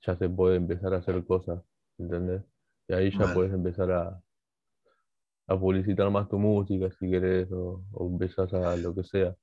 [0.00, 1.62] ya se puede empezar a hacer cosas,
[1.98, 2.42] ¿entendés?
[2.88, 3.34] Y ahí ya Mal.
[3.34, 4.22] puedes empezar a,
[5.48, 9.34] a publicitar más tu música si querés, o, o empezás a lo que sea.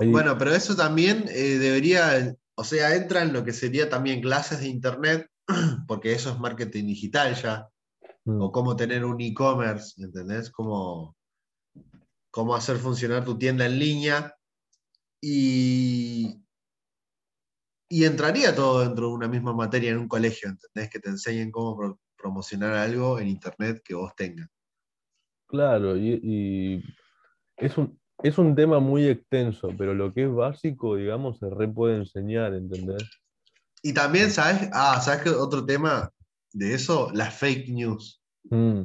[0.00, 4.20] Ahí- Bueno, pero eso también eh, debería, o sea, entra en lo que sería también
[4.20, 5.28] clases de internet,
[5.86, 7.68] porque eso es marketing digital ya,
[8.26, 10.50] Mm, o cómo tener un e-commerce, ¿entendés?
[10.50, 11.14] Cómo,
[12.30, 14.34] cómo hacer funcionar tu tienda en línea.
[15.20, 16.42] Y,
[17.90, 20.90] y entraría todo dentro de una misma materia en un colegio, ¿entendés?
[20.90, 24.48] Que te enseñen cómo pro- promocionar algo en internet que vos tengas.
[25.54, 26.82] Claro, y, y
[27.56, 31.68] es un, es un tema muy extenso, pero lo que es básico, digamos, se re
[31.68, 33.08] puede enseñar, ¿entendés?
[33.80, 34.68] Y también, ¿sabes?
[34.72, 36.10] Ah, ¿sabes qué otro tema
[36.52, 37.08] de eso?
[37.12, 38.20] Las fake news.
[38.50, 38.82] Mm,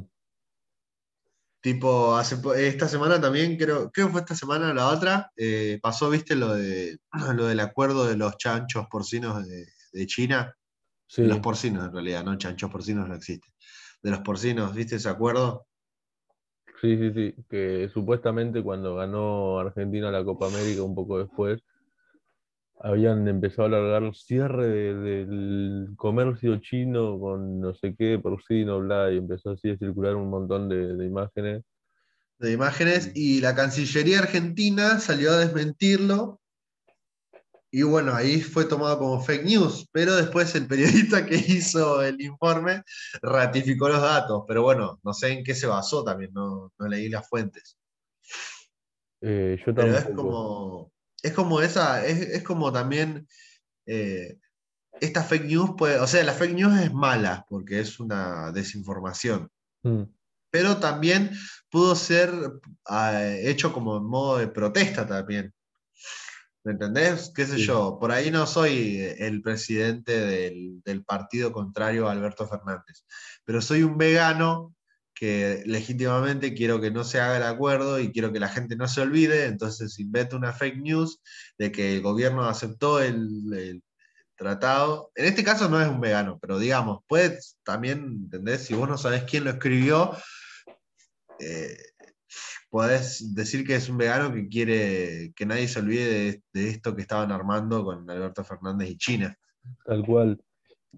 [1.60, 5.80] Tipo, hace, esta semana también, creo, creo que fue esta semana o la otra, eh,
[5.82, 6.98] pasó, viste, lo, de,
[7.34, 10.54] lo del acuerdo de los chanchos porcinos de, de China.
[11.08, 13.52] sí, De los porcinos, en realidad, no chanchos porcinos no existen.
[14.02, 15.66] De los porcinos, ¿viste ese acuerdo?
[16.80, 21.60] Sí, sí, sí, que supuestamente cuando ganó Argentina la Copa América un poco después,
[22.80, 24.94] habían empezado a alargar cierre de-
[25.26, 30.30] del comercio chino con no sé qué, porcino, bla, y empezó así a circular un
[30.30, 31.62] montón de, de imágenes.
[32.38, 36.40] De imágenes, y la Cancillería Argentina salió a desmentirlo.
[37.72, 42.20] Y bueno, ahí fue tomado como fake news, pero después el periodista que hizo el
[42.20, 42.82] informe
[43.22, 44.44] ratificó los datos.
[44.46, 47.78] Pero bueno, no sé en qué se basó también, no, no leí las fuentes.
[49.22, 53.28] Eh, yo Pero es como, es como esa, es, es como también
[53.86, 54.38] eh,
[55.00, 59.50] esta fake news puede, o sea, la fake news es mala porque es una desinformación,
[59.82, 60.02] Mm,
[60.50, 61.30] pero también
[61.70, 62.30] pudo ser
[62.86, 65.52] ah, hecho como en modo de protesta también.
[66.64, 67.32] ¿Me entendés?
[67.34, 67.64] ¿Qué sé Sí.
[67.66, 67.98] yo?
[67.98, 73.04] Por ahí no soy el presidente del, del partido contrario a Alberto Fernández,
[73.44, 74.74] pero soy un vegano
[75.14, 78.88] que legítimamente quiero que no se haga el acuerdo y quiero que la gente no
[78.88, 81.20] se olvide, entonces invento una fake news
[81.58, 83.82] de que el gobierno aceptó el, el
[84.34, 85.12] tratado.
[85.14, 88.64] En este caso no es un vegano, pero digamos, puedes también, ¿entendés?
[88.64, 90.16] Si vos no sabés quién lo escribió,
[91.38, 91.76] eh,
[92.70, 96.94] podés decir que es un vegano que quiere que nadie se olvide de, de esto
[96.94, 99.36] que estaban armando con Alberto Fernández y China.
[99.84, 100.40] Tal cual.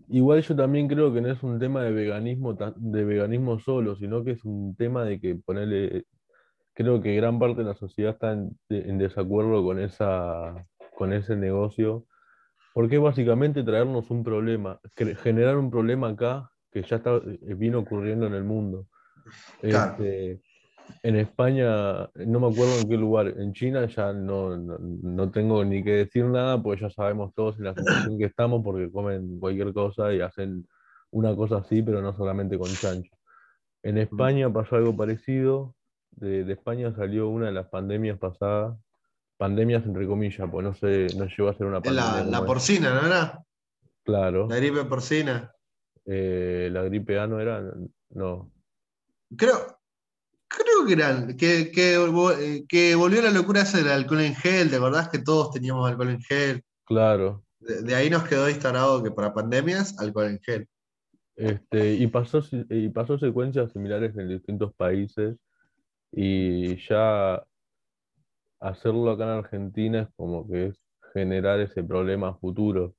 [0.08, 4.24] Igual yo también creo que no es un tema de veganismo, de veganismo solo, sino
[4.24, 6.04] que es un tema de que ponerle,
[6.74, 11.36] creo que gran parte de la sociedad está en, en desacuerdo con esa, con ese
[11.36, 12.06] negocio,
[12.72, 14.80] porque es básicamente traernos un problema,
[15.22, 18.86] generar un problema acá que ya está, vino ocurriendo en el mundo.
[19.60, 19.92] Claro.
[19.92, 20.40] Este,
[21.02, 25.64] en España, no me acuerdo en qué lugar, en China ya no, no, no tengo
[25.64, 29.38] ni que decir nada, pues ya sabemos todos en la situación que estamos porque comen
[29.38, 30.66] cualquier cosa y hacen
[31.10, 33.14] una cosa así, pero no solamente con chancho.
[33.82, 35.74] En España pasó algo parecido,
[36.12, 38.78] de, de España salió una de las pandemias pasadas,
[39.36, 42.24] pandemias entre comillas, pues no sé, no llegó a ser una pandemia.
[42.24, 43.42] la, porcina, ¿no era?
[44.04, 45.52] Claro, La gripe porcina.
[46.04, 47.62] eh, la gripe A no era,
[48.10, 48.52] no,
[49.36, 49.78] Creo,
[50.56, 54.70] creo que eran, que, que, eh, que volvió la locura esa del alcohol en gel,
[54.70, 56.62] ¿te acordás que todos teníamos alcohol en gel?
[56.84, 57.44] claro.
[57.60, 60.68] De, de ahí nos quedó instalado que para pandemias, alcohol en gel.
[61.36, 65.36] Este, y pasó, y pasó secuencias similares en distintos países.
[66.10, 67.42] Y ya
[68.60, 70.80] hacerlo acá en Argentina es como que es
[71.12, 72.94] generar ese problema futuro.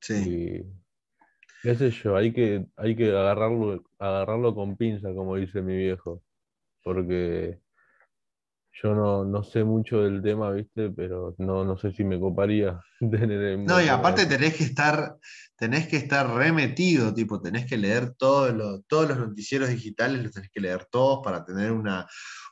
[0.00, 0.14] Sí.
[0.14, 5.76] Y qué sé yo, hay que, hay que agarrarlo, agarrarlo con pinza, como dice mi
[5.76, 6.22] viejo.
[6.88, 7.60] Porque
[8.82, 10.88] yo no, no sé mucho del tema, ¿viste?
[10.90, 15.16] Pero no, no sé si me coparía tener el No, y aparte tenés que estar,
[15.58, 20.32] tenés que estar remetido, tipo, tenés que leer todos los, todos los noticieros digitales, los
[20.32, 22.06] tenés que leer todos para tener una,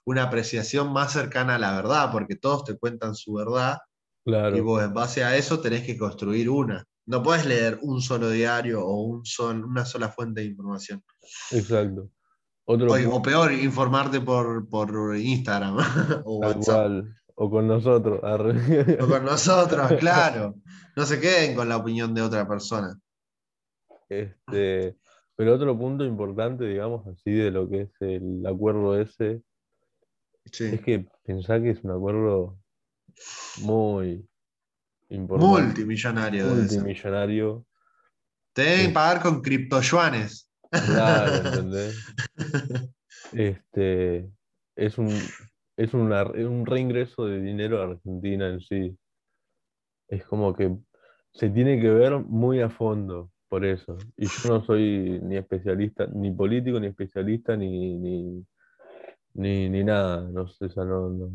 [0.04, 3.78] una apreciación más cercana a la verdad, porque todos te cuentan su verdad
[4.24, 6.84] y Claro, vos en base a eso tenés que construir una.
[7.06, 11.02] No podés leer un solo diario o un sol- una sola fuente de información.
[11.50, 12.10] exacto.
[12.68, 15.76] O, Otro o peor, informarte por, por Instagram
[16.24, 16.74] o tal WhatsApp.
[16.74, 17.16] cual.
[17.38, 18.20] O con nosotros.
[18.22, 20.54] O con nosotros, claro.
[20.96, 22.98] No se queden con la opinión de otra persona.
[24.08, 24.96] Este,
[25.36, 29.42] pero otro punto importante, digamos así, de lo que es el acuerdo ese,
[30.50, 30.64] Sí.
[30.64, 32.56] es que pensá que es un acuerdo
[33.62, 34.24] muy
[35.08, 37.66] importante, Multimillonario multimillonario.
[38.52, 38.92] Te deben Sí.
[38.92, 40.45] pagar con criptoyuanes.
[40.84, 41.94] Claro, ¿entendés?
[43.32, 44.30] Este,
[44.76, 45.10] es un,
[45.76, 48.96] es una- un reingreso de dinero a Argentina en sí.
[50.08, 50.76] Es como que
[51.32, 53.96] se tiene que ver muy a fondo por eso.
[54.16, 58.46] Y yo no soy ni especialista, ni político, ni especialista, ni, ni,
[59.34, 60.22] ni, ni nada.
[60.22, 61.30] No sé, o sea, no, no,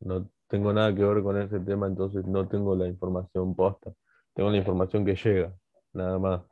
[0.00, 3.92] no tengo nada que ver con ese tema, entonces no tengo la información posta.
[4.34, 5.54] Tengo la información que llega,
[5.92, 6.42] nada más.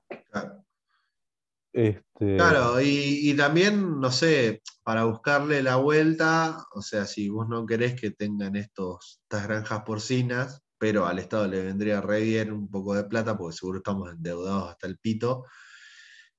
[1.79, 1.99] Claro.
[2.19, 7.49] Este, Claro, y, y también, no sé, para buscarle la vuelta, o sea, si vos
[7.49, 12.53] no querés que tengan estos, estas granjas porcinas, pero al Estado le vendría re bien
[12.53, 15.45] un poco de plata, porque seguro estamos endeudados hasta el pito,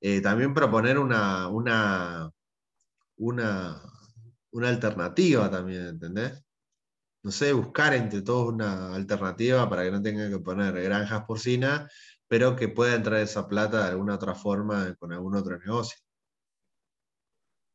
[0.02, 2.30] eh, también proponer una, una,
[3.18, 3.82] una,
[4.52, 6.44] una alternativa también, ¿entendés?
[7.22, 11.92] No sé, buscar entre todos una alternativa para que no tengan que poner granjas porcinas,
[12.30, 15.98] pero que pueda entrar esa plata de alguna otra forma con algún otro negocio.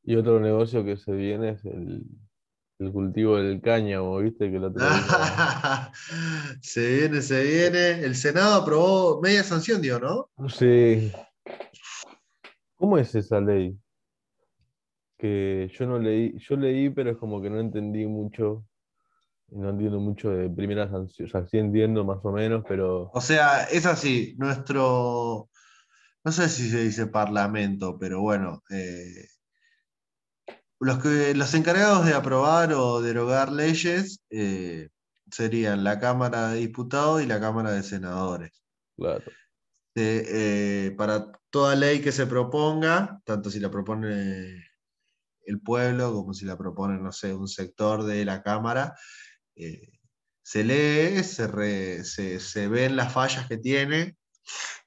[0.07, 2.03] y otro negocio que se viene es el,
[2.79, 4.51] el cultivo del cáñamo, ¿viste?
[4.51, 5.93] Que día-
[6.63, 8.05] se viene, se viene.
[8.05, 10.31] El Senado aprobó media sanción, digo, ¿no?
[10.49, 11.11] Sí.
[12.77, 13.77] ¿Cómo es esa ley?
[15.19, 18.67] Que yo no leí, yo leí, pero es como que no entendí mucho,
[19.55, 23.21] no entiendo mucho de primera sanción, o sea, sí entiendo más o menos, pero O
[23.21, 25.49] sea, es así, nuestro,
[26.25, 29.29] no sé si se dice parlamento, pero bueno, eh,
[30.81, 34.89] los, que, los encargados de aprobar o derogar leyes eh,
[35.31, 38.63] serían la Cámara de Diputados y la Cámara de Senadores.
[38.97, 39.25] claro,
[39.97, 44.65] eh, para toda ley que se proponga, tanto si la propone
[45.47, 48.95] el pueblo como si la propone, no sé, un sector de la Cámara,
[49.57, 49.91] eh,
[50.43, 54.17] se lee, se, re- se, se ven las fallas que tiene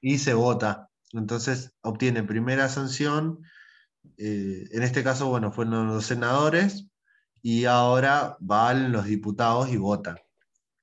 [0.00, 0.88] y se vota.
[1.12, 3.40] Entonces obtiene primera sanción,
[4.18, 6.86] eh, en este caso, bueno, fueron los senadores
[7.42, 10.18] y ahora van los diputados y votan.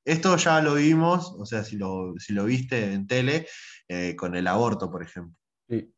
[0.06, 3.48] Esto ya lo vimos, o sea, si lo, si lo viste en tele,
[3.88, 5.36] eh, con el aborto, por ejemplo.
[5.68, 5.94] sí,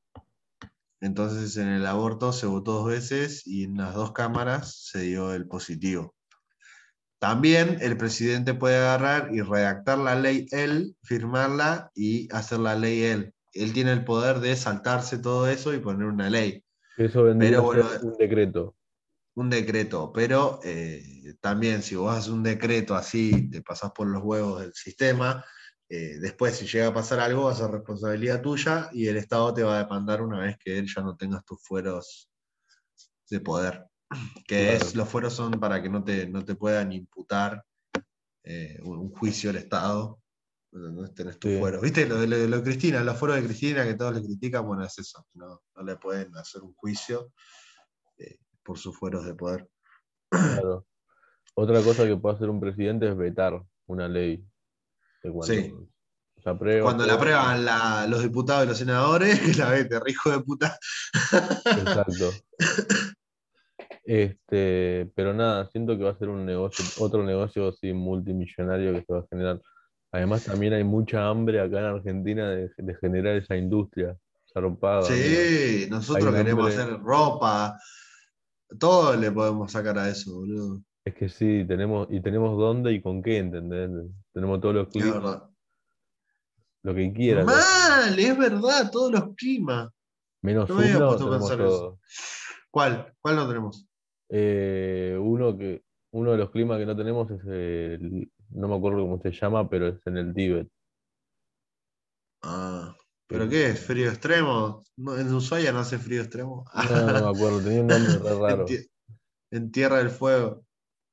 [1.01, 5.33] Entonces en el aborto se votó dos veces y en las dos cámaras se dio
[5.33, 6.16] el positivo.
[7.19, 13.03] También el presidente puede agarrar y redactar la ley él, firmarla y hacer la ley
[13.03, 13.33] él.
[13.53, 16.63] Él tiene el poder de saltarse todo eso y poner una ley,
[16.97, 18.75] eso vendría Pero a ser bueno, un decreto,
[19.35, 20.11] un decreto.
[20.13, 24.73] Pero eh, también si vos haces un decreto así, te pasás por los huevos del
[24.73, 25.43] sistema,
[25.89, 29.53] eh, después si llega a pasar algo va a ser responsabilidad tuya y el Estado
[29.53, 32.29] te va a demandar una vez que él ya no tengas tus fueros
[33.29, 33.86] de poder.
[34.47, 37.63] Que es, los fueros son para que no te, no te puedan imputar
[38.43, 40.19] eh, un, juicio al Estado.
[40.71, 41.13] ¿entendés?
[41.13, 41.59] Tenés tus Sí.
[41.59, 41.81] fueros.
[41.81, 43.03] ¿Viste lo de, lo de lo Cristina?
[43.03, 45.25] Los fueros de Cristina que todos le critican, bueno, es eso.
[45.33, 47.31] No, no le pueden hacer un juicio
[48.17, 49.67] eh, por sus fueros de poder.
[50.29, 50.85] claro.
[51.55, 54.45] Otra cosa que puede hacer un presidente es vetar una ley.
[55.23, 55.73] Cuando Sí.
[56.41, 60.29] se aprueba, Cuando la todo, aprueban la- los diputados y los senadores, la vete, hijo
[60.31, 60.77] de puta.
[61.65, 62.31] Exacto.
[64.09, 69.03] Este, pero nada, siento que va a ser un negocio, otro negocio así multimillonario que
[69.05, 69.61] se va a generar.
[70.13, 74.15] Además, también hay mucha hambre acá en Argentina de, de generar esa industria
[74.53, 75.03] zarpada.
[75.03, 76.83] Sí, nosotros Hay queremos hambre.
[76.83, 77.77] hacer ropa.
[78.79, 80.81] Todo le podemos sacar a eso, boludo.
[81.03, 83.89] Es que sí, tenemos, y tenemos dónde y con qué, ¿entendés?
[84.33, 85.43] Tenemos todos los Es climas, verdad.
[86.83, 87.45] lo que quieras.
[87.45, 89.89] Mal, es verdad, todos los climas.
[90.41, 91.99] Menos No me había uno, puesto a pensar eso.
[92.71, 93.13] ¿Cuál?
[93.21, 93.86] ¿Cuál no tenemos?
[94.29, 99.01] Eh, uno que, uno de los climas que no tenemos es el, no me acuerdo
[99.01, 100.67] cómo se llama, pero es en el Tíbet.
[102.41, 102.95] Ah,
[103.27, 103.79] ¿pero qué es?
[103.85, 104.83] ¿Frío extremo?
[104.97, 106.65] No, ¿En Ushuaia no hace frío extremo?
[106.73, 108.65] No, no me acuerdo, tenía un nombre re raro.
[109.51, 110.65] en Tierra del Fuego.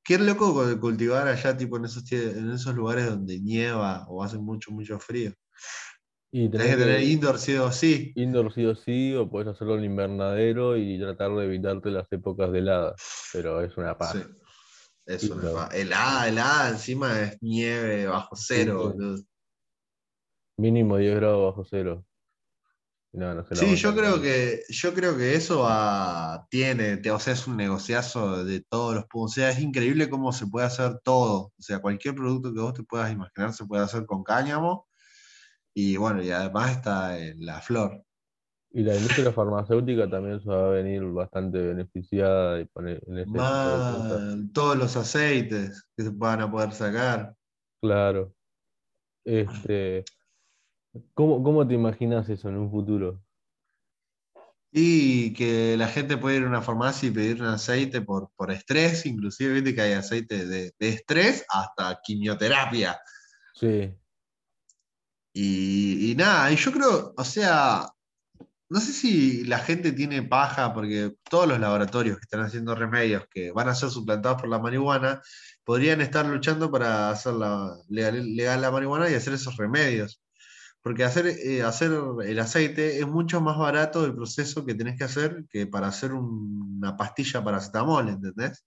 [0.05, 4.39] Qué loco cu- cultivar allá, tipo en esos, en esos lugares donde nieva o hace
[4.39, 5.33] mucho, mucho frío.
[6.37, 8.13] Y Tenés tenés que tener indoor sí o sí.
[8.17, 12.51] indoor sí o sí, o podés hacerlo en invernadero y tratar de evitarte las épocas
[12.51, 13.01] de heladas,
[13.33, 13.97] pero es una Sí.
[14.01, 14.19] paja.
[15.07, 15.69] Es una Indoor.
[15.69, 18.99] pa- helada, helada, encima es nieve bajo cero, Sí.
[18.99, 19.23] boludo.
[20.57, 22.05] Mínimo 10 grados bajo cero.
[23.13, 26.97] Y no, no se la Sí, yo creo que, yo creo que eso va- tiene,
[26.97, 29.31] te- o sea, es un negociazo de todos los puntos.
[29.31, 31.53] O sea, es increíble cómo se puede hacer todo.
[31.57, 34.89] O sea, cualquier producto que vos te puedas imaginar se puede hacer con cáñamo.
[35.75, 38.05] Y bueno, y además está en la flor.
[38.71, 43.99] Y la industria farmacéutica también se va a venir bastante beneficiada y poner en cosas.
[44.09, 47.35] Mal, todos los aceites que se van a poder sacar.
[47.81, 48.35] Claro.
[49.25, 50.05] Este,
[51.15, 53.23] ¿cómo, cómo te imaginas eso en un futuro?
[54.73, 58.51] Y que la gente puede ir a una farmacia y pedir un aceite por, por
[58.51, 62.99] estrés, inclusive viste que hay aceite de, de estrés hasta quimioterapia.
[63.55, 63.95] Sí,
[65.37, 67.89] Y, nada, y yo creo, o sea,
[68.69, 73.25] no sé si la gente tiene paja, porque todos los laboratorios que están haciendo remedios
[73.31, 75.21] que van a ser suplantados por la marihuana,
[75.65, 80.23] podrían estar luchando para hacer la, legal, la marihuana y hacer esos remedios.
[80.83, 81.93] Porque hacer, eh, hacer
[82.25, 86.13] el aceite es mucho más barato el proceso que tenés que hacer que para hacer
[86.13, 88.65] un- una pastilla para paracetamol, ¿entendés?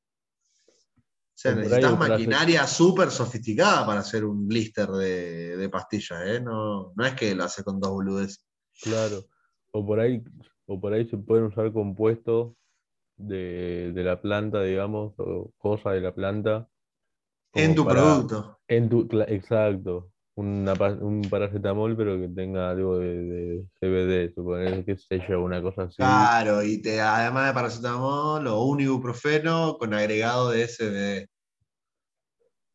[1.38, 6.42] O sea, necesitas maquinaria súper sofisticada para hacer un blister de, de pastillas, ¿eh?
[6.42, 8.44] No, no es que lo hace con dos boludes.
[8.82, 9.24] claro.
[9.72, 10.24] O por ahí,
[10.66, 12.54] o por ahí se pueden usar compuestos
[13.18, 16.68] de, de la planta, digamos, o cosas de la planta.
[17.54, 18.60] En tu para- producto.
[18.68, 20.12] En tu, exacto.
[20.38, 25.64] Una un paracetamol, pero que tenga algo de, de CBD, suponer, qué sé yo, una
[25.64, 25.96] cosa así.
[25.96, 31.28] Claro, y te, además de paracetamol o un ibuprofeno con agregado de SBD.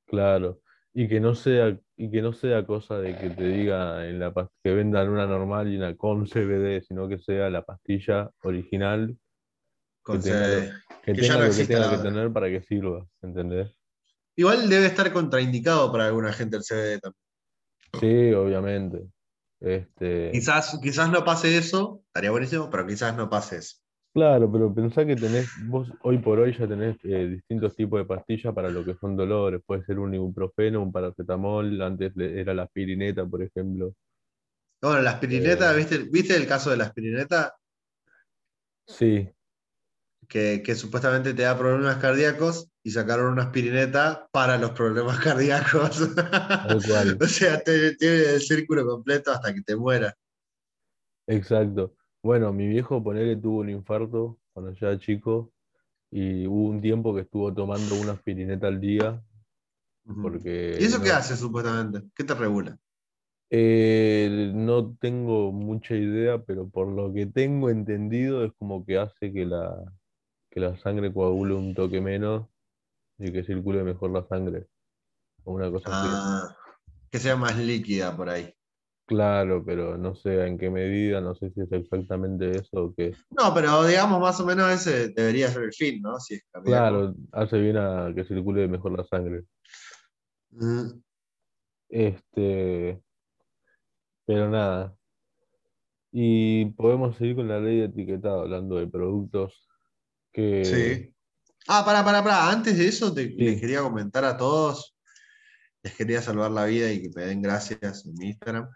[0.06, 0.60] Claro.
[0.92, 4.34] Y que no sea, y que no sea cosa de que te diga en la
[4.64, 9.16] que vendan una normal y una con CBD, sino que sea la pastilla original
[10.02, 10.72] Con que tenga, CBD.
[11.04, 13.70] que que tenga ya no lo que tenga que tener para que sirva, ¿entendés?
[14.34, 17.21] Igual debe estar contraindicado para alguna gente el CBD también.
[17.98, 19.08] Sí, obviamente.
[19.60, 23.76] Este, Quizás, quizás no pase eso, estaría buenísimo, pero quizás no pase eso.
[24.12, 28.06] claro, pero pensá que tenés, vos hoy por hoy ya tenés eh, distintos tipos de
[28.06, 29.62] pastillas para lo que son dolores.
[29.64, 33.94] Puede ser un ibuprofeno, un paracetamol, antes era la aspirineta, por ejemplo.
[34.82, 35.74] Bueno, la aspirineta, Eh.
[35.74, 37.54] ¿viste, ¿viste el caso de la aspirineta?
[38.86, 39.28] Sí,
[40.32, 46.00] Que, que supuestamente te da problemas cardíacos y sacaron una aspirineta para los problemas cardíacos.
[47.20, 50.14] O sea, te- tiene el círculo completo hasta que te mueras.
[51.26, 51.94] exacto.
[52.22, 55.52] Bueno, mi viejo, ponele, tuvo un infarto cuando yo era chico
[56.10, 59.22] y hubo un tiempo que estuvo tomando una aspirineta al día
[60.22, 62.02] porque ¿Y eso qué hace supuestamente?
[62.14, 62.78] ¿Qué te regula?
[63.50, 69.32] Eh, no tengo mucha idea, pero por lo que tengo entendido es como que hace
[69.32, 69.92] que la,
[70.52, 72.46] que la sangre coagule un toque menos
[73.18, 74.66] y que circule mejor la sangre.
[75.44, 76.08] O una cosa así.
[76.12, 76.56] Ah,
[77.10, 78.52] que sea más líquida por ahí.
[79.06, 83.14] Claro, pero no sé en qué medida, no sé si es exactamente eso o qué.
[83.30, 86.20] No, pero digamos más o menos ese debería ser el fin, ¿no?
[86.20, 86.44] Si es.
[86.64, 89.44] Claro, hace bien a que circule mejor la sangre.
[90.50, 91.00] Mm,
[91.88, 93.02] Este,
[94.26, 94.94] pero nada.
[96.12, 99.71] Y podemos seguir con la ley de etiquetado, hablando de productos
[100.32, 101.14] que Sí.
[101.68, 102.50] Ah, para, para, para.
[102.50, 103.34] Antes de eso, te, Sí.
[103.36, 104.96] les quería comentar a todos.
[105.82, 108.68] Les quería salvar la vida y que me den gracias en mi Instagram.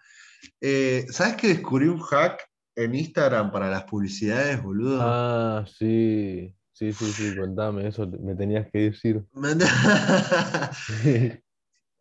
[0.60, 2.42] Eh, ¿Sabes que descubrí un hack
[2.76, 4.98] en Instagram para las publicidades, boludo?
[5.00, 9.24] Ah, sí, sí, sí, sí, contame, eso me tenías que decir.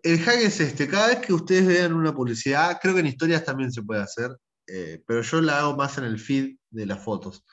[0.03, 3.43] El hack es este, cada vez que ustedes vean una publicidad, creo que en historias
[3.43, 4.30] también se puede hacer,
[4.68, 7.43] eh, pero yo la hago más en el feed de las fotos.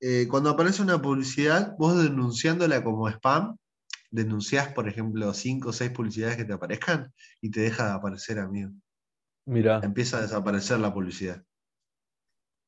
[0.00, 3.56] Eh, cuando aparece una publicidad, vos denunciándola como spam,
[4.10, 8.38] denunciás, por ejemplo, cinco o seis publicidades que te aparezcan y te deja de aparecer,
[8.38, 8.70] amigo.
[9.46, 11.42] Mira, Empieza a desaparecer la publicidad.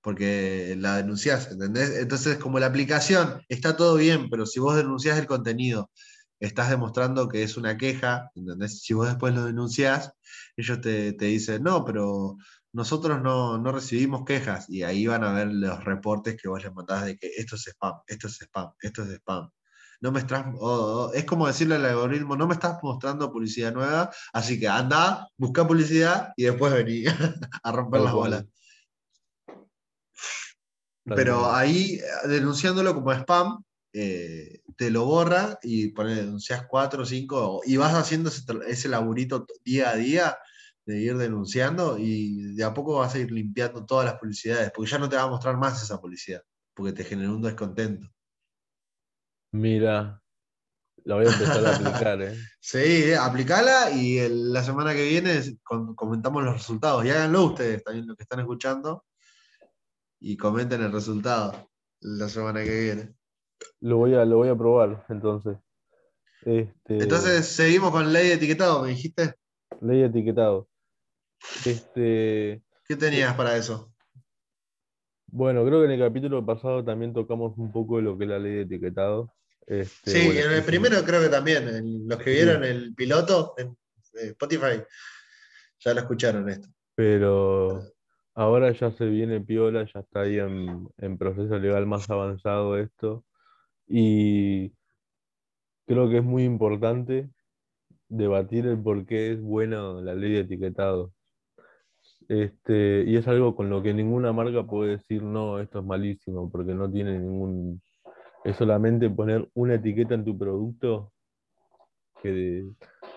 [0.03, 1.91] Porque la denunciás, ¿entendés?
[1.97, 5.91] Entonces, como la aplicación está todo bien, pero si vos denunciás el contenido,
[6.41, 8.80] estás demostrando que es una queja, ¿entendés?
[8.83, 10.12] Si vos después lo denunciás,
[10.57, 12.37] ellos te, te dicen, no, pero
[12.73, 16.73] nosotros no, no recibimos quejas, y ahí van a ver los reportes que vos les
[16.73, 19.51] mandás de que esto es spam, esto es spam, esto es spam.
[20.01, 20.47] no me estás,
[21.14, 25.66] es como decirle al algoritmo, no me estás mostrando publicidad nueva, así que anda, busca
[25.66, 27.05] publicidad y después vení
[27.62, 28.45] a romper las bolas.
[31.05, 33.62] Pero ahí, denunciándolo como spam,
[33.93, 38.31] eh, te lo borra y pone, denuncias cuatro o cinco, y vas haciendo
[38.66, 40.39] ese, laburito día a día
[40.85, 44.91] de ir denunciando y de a poco vas a ir limpiando todas las publicidades, porque
[44.91, 46.43] ya no te va a mostrar más esa publicidad,
[46.74, 48.09] porque te generó un descontento.
[49.53, 50.20] Mira,
[51.05, 52.35] la voy a empezar a aplicar, ¿eh?
[52.61, 55.41] Sí, aplicala y el- la semana que viene
[55.95, 57.05] comentamos los resultados.
[57.05, 59.05] Y háganlo ustedes también, los que están escuchando,
[60.20, 61.70] y comenten el resultado
[62.01, 63.14] la semana que viene.
[63.80, 65.57] Lo voy a, lo voy a probar, entonces.
[66.45, 69.35] Este, Entonces, seguimos con ley de etiquetado, me dijiste.
[69.80, 70.68] ley etiquetado.
[71.66, 73.93] Este, ¿Qué tenías para eso?
[75.26, 78.30] bueno, creo que en el capítulo pasado también tocamos un poco de lo que es
[78.30, 79.32] la ley de etiquetado.
[79.66, 81.68] Este, Sí, bueno, en el primero creo que también.
[81.68, 82.30] en los que Sí.
[82.32, 83.68] vieron el piloto en
[84.14, 84.82] eh, Spotify
[85.80, 86.68] ya lo escucharon esto.
[86.95, 87.82] Pero
[88.34, 93.24] ahora ya se viene piola, ya está ahí en, en proceso legal más avanzado esto.
[93.88, 94.74] Y
[95.86, 97.30] creo que es muy importante
[98.09, 101.12] debatir el por qué es buena la ley de etiquetado.
[102.29, 106.51] Este, y es algo con lo que ninguna marca puede decir, no, esto es malísimo,
[106.51, 107.83] porque no tiene ningún...
[108.45, 111.12] Es solamente poner una etiqueta en tu producto
[112.23, 112.64] que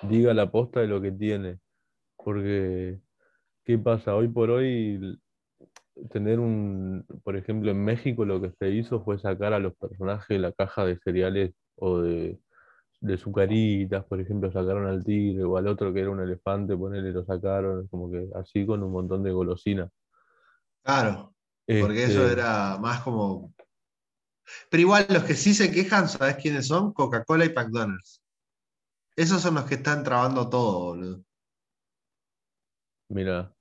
[0.03, 1.59] diga la posta de lo que tiene.
[2.17, 2.99] Porque,
[3.63, 4.15] ¿qué pasa?
[4.15, 5.19] Hoy por hoy,
[6.11, 10.27] tener un, por ejemplo, en México lo que se hizo fue sacar a los personajes
[10.29, 12.39] de la caja de cereales o de,
[12.99, 17.11] de sucaritas, por ejemplo, sacaron al tigre o al otro que era un elefante, ponele,
[17.11, 19.91] lo sacaron, como que así con un montón de golosinas.
[20.83, 21.35] Claro,
[21.67, 23.53] porque eso Este, era más como.
[24.69, 26.93] Pero igual los que sí se quejan, ¿sabes quiénes son?
[26.93, 28.21] Coca-Cola y McDonald's.
[29.15, 31.23] Esos son los que están trabando todo, boludo.
[33.09, 33.55] Mira,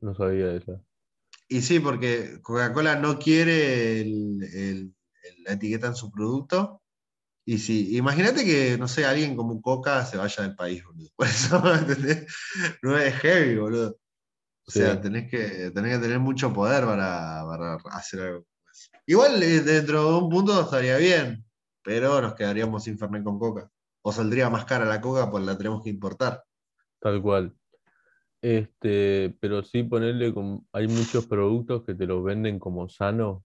[0.00, 0.84] no sabía eso.
[1.48, 4.94] Y sí, porque Coca-Cola no quiere el- el-
[5.24, 6.81] el- la etiqueta en su producto.
[7.44, 11.08] Y sí, imagínate que, no sé, alguien como Coca se vaya del país, boludo.
[11.16, 12.26] Por eso, ¿entendés?
[12.82, 13.98] No es heavy, boludo.
[14.66, 18.46] O sea, tenés que, tenés que tener mucho poder para, para hacer algo.
[19.06, 21.44] Igual eh, dentro de un punto estaría bien,
[21.82, 23.68] pero nos quedaríamos sin Fernet con Coca.
[24.02, 26.44] O saldría más cara la Coca, pues la tenemos que importar.
[27.00, 27.54] Tal cual.
[28.40, 33.44] Este, pero sí ponerle como, hay muchos productos que te los venden como sano,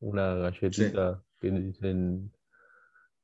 [0.00, 2.32] una galletita que dicen,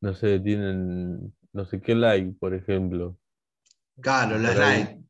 [0.05, 3.17] no sé, tienen no sé qué like, por ejemplo,
[4.03, 4.83] Claro, la Por ahí.
[4.85, 5.01] light.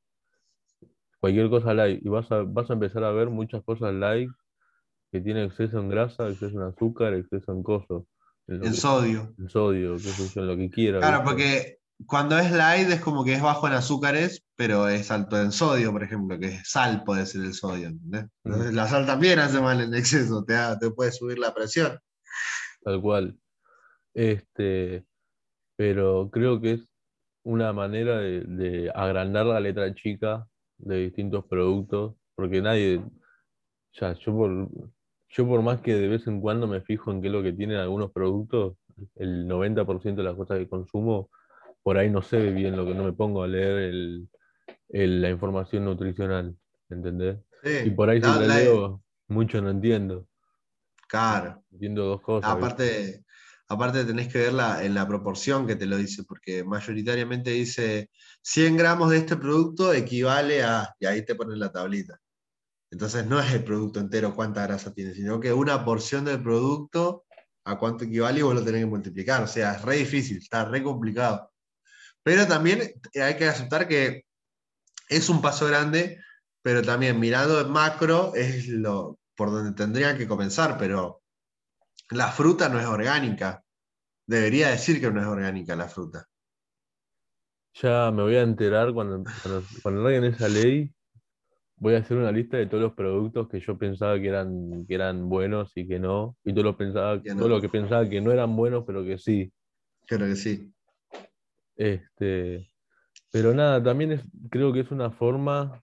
[1.19, 4.31] cualquier cosa like, y vas a, vas a empezar a ver muchas cosas like
[5.11, 8.03] que tienen exceso en grasa, exceso en azúcar, exceso en cosas,
[8.47, 9.35] en, En que- sodio.
[9.39, 13.33] en sodio, yo, en lo que quiera, Claro, porque cuando es light es como que
[13.35, 17.27] es bajo en azúcares, pero es alto en sodio, por ejemplo, que es sal puede
[17.27, 18.27] ser el sodio, ¿entendés?
[18.45, 21.99] Entonces, la sal también hace mal en exceso, te, te puede subir la presión.
[22.85, 23.37] Tal cual.
[24.15, 25.05] Este,
[25.77, 26.93] pero creo que es
[27.43, 30.47] una manera de, de agrandar la letra chica
[30.79, 33.03] de distintos productos, porque nadie,
[33.93, 34.69] ya, yo por,
[35.29, 37.53] yo por más que de vez en cuando me fijo en qué es lo que
[37.53, 38.77] tienen algunos productos,
[39.17, 41.29] el 90% de las cosas que consumo,
[41.83, 44.29] por ahí no sé bien lo que no me pongo a leer el,
[44.89, 46.57] el- la información nutricional,
[46.89, 47.39] ¿entendés?
[47.63, 47.71] Sí.
[47.87, 50.27] Y por ahí si La- leo, mucho no entiendo.
[51.09, 51.63] Claro.
[51.73, 52.51] Entiendo dos cosas.
[52.51, 53.25] Aparte,
[53.69, 58.11] aparte tenés que verla en la proporción que te lo dice, porque mayoritariamente dice
[58.43, 62.19] 100 gramos de este producto equivale a, y ahí te ponen la tablita.
[62.91, 67.25] Entonces no es el producto entero cuánta grasa tiene, sino que una porción del producto
[67.65, 69.43] a cuánto equivale y vos lo tenés que multiplicar.
[69.43, 71.51] O sea, es re difícil, está re complicado.
[72.23, 74.25] Pero también hay que aceptar que
[75.09, 76.21] es un paso grande,
[76.63, 81.24] pero también mirando en macro es lo por donde tendría que comenzar, pero
[82.11, 83.63] la fruta no es orgánica.
[84.27, 86.27] Debería decir que no es orgánica la fruta.
[87.75, 90.93] Ya me voy a enterar cuando, cuando, cuando esa ley.
[91.77, 94.95] Voy a hacer una lista de todos los productos que yo pensaba que eran, que
[94.95, 96.37] eran buenos y que no.
[96.45, 97.37] Y todo lo, pensaba, no.
[97.37, 99.53] todo lo que pensaba que no eran buenos, pero que sí.
[100.07, 100.73] Creo que sí.
[101.77, 102.71] Este,
[103.33, 105.83] pero nada, también es, creo que es una forma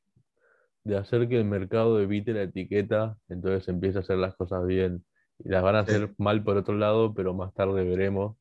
[0.86, 5.03] de hacer que el mercado evite la etiqueta, entonces empiece a hacer las cosas bien.
[5.44, 5.92] Y las van a Sí.
[5.96, 8.38] hacer mal por otro lado, pero más tarde veremos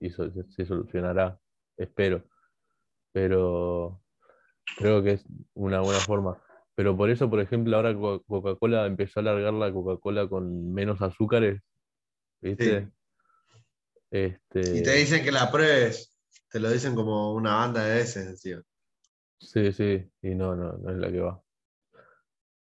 [0.00, 1.38] y so- se, solucionará,
[1.76, 2.24] espero.
[3.12, 4.02] Pero
[4.76, 5.24] creo que es
[5.54, 6.42] una buena forma.
[6.74, 11.00] Pero por eso, por ejemplo, ahora Co- Coca-Cola empezó a alargar la Coca-Cola con menos
[11.02, 11.60] azúcares,
[12.40, 12.88] ¿viste?
[14.10, 16.18] Este, Y te dicen que la pruebes.
[16.50, 18.62] Te lo dicen como una banda de veces, tío.
[19.38, 21.42] Sí, sí, y no, no, no es la que va.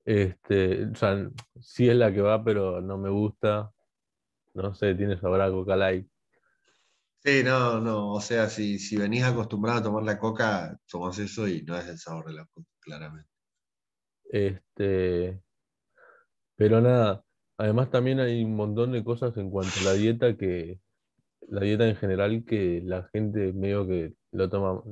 [0.05, 1.31] Este, o sea,
[1.61, 3.73] sí es la que va, pero no me gusta.
[4.55, 6.09] No sé, tiene sabor a Coca Light.
[7.25, 8.13] Sí, no, no.
[8.13, 11.87] O sea, si, si venís acostumbrado a tomar la coca, tomás eso y no es
[11.87, 13.31] el sabor de la coca, claramente.
[14.25, 15.41] Este,
[16.57, 17.25] pero nada,
[17.59, 20.81] además también hay un montón de cosas en cuanto a la dieta que,
[21.49, 24.83] la dieta en general, que la gente medio que lo toma,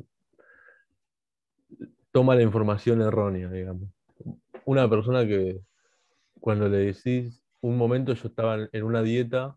[2.13, 3.89] toma la información errónea, digamos.
[4.71, 5.59] Una persona que
[6.39, 9.57] cuando le decís, un momento yo estaba en una dieta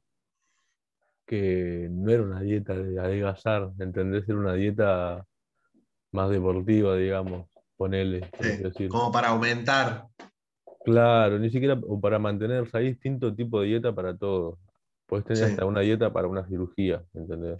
[1.28, 4.28] que no era una dieta de adelgazar, ¿entendés?
[4.28, 5.24] Era una dieta
[6.11, 7.47] más deportiva, digamos,
[7.78, 8.28] ponele.
[8.41, 8.89] Sí, decir.
[8.89, 10.07] como para aumentar.
[10.84, 12.76] Claro, ni siquiera o para mantenerse.
[12.76, 14.57] Hay distinto tipo de dieta para todo.
[15.05, 15.51] Puedes tener Sí.
[15.51, 17.59] hasta una dieta para una cirugía, ¿entendés?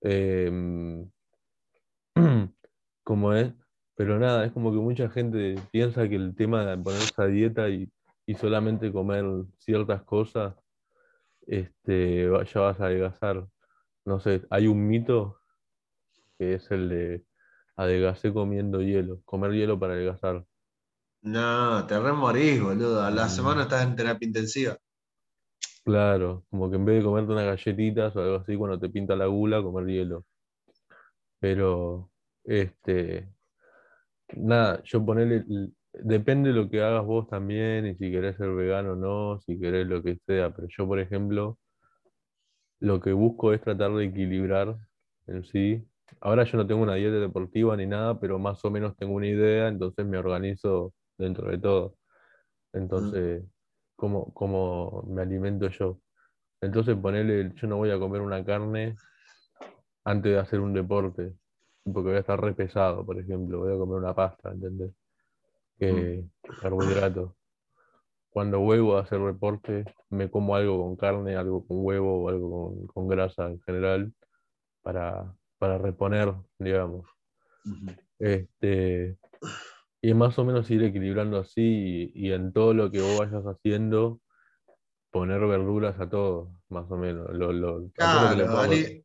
[0.00, 1.10] Em,
[3.02, 3.52] como es,
[3.96, 7.68] pero nada, es como que mucha gente piensa que el tema de ponerse a dieta
[7.68, 7.90] y,
[8.26, 9.24] y solamente comer
[9.58, 10.54] ciertas cosas,
[11.46, 13.46] este, ya vas a adelgazar.
[14.04, 15.38] No sé, hay un mito
[16.38, 17.24] que es el de
[17.76, 20.44] adelgacé comiendo hielo, comer hielo para adelgazar.
[21.22, 23.02] No, te remorís, boludo.
[23.02, 23.30] A la Mm.
[23.30, 24.76] semana estás en terapia intensiva.
[25.84, 29.14] Claro, como que en vez de comerte unas galletitas o algo así, cuando te pinta
[29.16, 30.24] la gula, comer hielo.
[31.40, 32.10] Pero,
[32.44, 33.28] este,
[34.36, 35.44] nada, yo ponerle,
[35.92, 39.58] depende de lo que hagas vos también, y si querés ser vegano o no, si
[39.58, 41.58] querés lo que sea, pero yo, por ejemplo,
[42.80, 44.76] lo que busco es tratar de equilibrar
[45.26, 45.84] en sí.
[46.20, 49.26] Ahora yo no tengo una dieta deportiva ni nada, pero más o menos tengo una
[49.26, 51.96] idea, entonces me organizo dentro de todo.
[52.72, 53.44] Entonces,
[53.96, 56.00] ¿cómo, cómo me alimento yo?
[56.60, 58.96] Entonces ponerle, yo no voy a comer una carne
[60.04, 61.34] antes de hacer un deporte,
[61.84, 64.92] porque voy a estar re pesado, por ejemplo, voy a comer una pasta, ¿entendés?
[65.78, 66.24] Que
[66.60, 67.32] carbohidratos.
[68.30, 72.50] Cuando vuelvo a hacer deporte, me como algo con carne, algo con huevo o algo
[72.50, 74.12] con, con grasa en general,
[74.82, 77.06] para, para reponer, digamos.
[78.18, 79.16] Este,
[80.02, 83.44] y más o menos ir equilibrando así y, y en todo lo que vos vayas
[83.44, 84.20] haciendo,
[85.10, 87.30] poner verduras a todo, más o menos.
[87.32, 89.03] Lo, lo- a todo lo que le Claro, ali-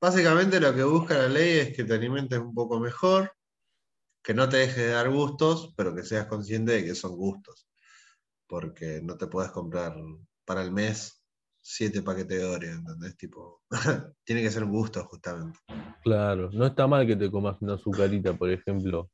[0.00, 3.32] básicamente lo que busca la ley es que te alimentes un poco mejor,
[4.22, 7.68] que no te dejes de dar gustos, pero que seas consciente de que son gustos.
[8.46, 9.94] Porque no te puedes comprar
[10.44, 11.24] para el mes
[11.60, 13.16] siete paquetes de Oreo, ¿entendés?
[13.16, 13.62] Tipo,
[14.24, 15.58] tiene que ser un gusto, justamente.
[16.02, 19.10] Claro, no está mal que te comas una azucarita, por ejemplo.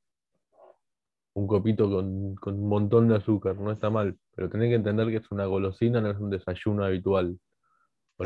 [1.34, 4.18] Un copito con, con un montón de azúcar, no está mal.
[4.34, 7.38] Pero tenés que entender que es una golosina, no es un desayuno habitual.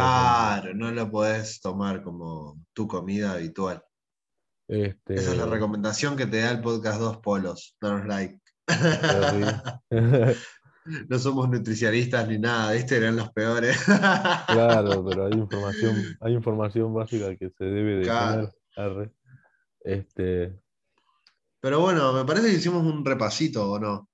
[0.01, 0.19] Ejemplo.
[0.19, 3.83] Claro, no lo podés tomar como tu comida habitual.
[4.69, 7.77] Este, Esa es la recomendación que te da el podcast Dos Polos.
[7.81, 8.41] Danos like.
[11.09, 12.97] No somos nutricionistas ni nada, ¿viste?
[12.99, 13.79] Eran los peores.
[14.49, 18.53] Claro, pero hay información, hay información básica que se debe de Claro.
[18.77, 19.13] tener.
[19.81, 20.61] Este,
[21.61, 24.11] Pero bueno, me parece que hicimos un repasito, ¿o no?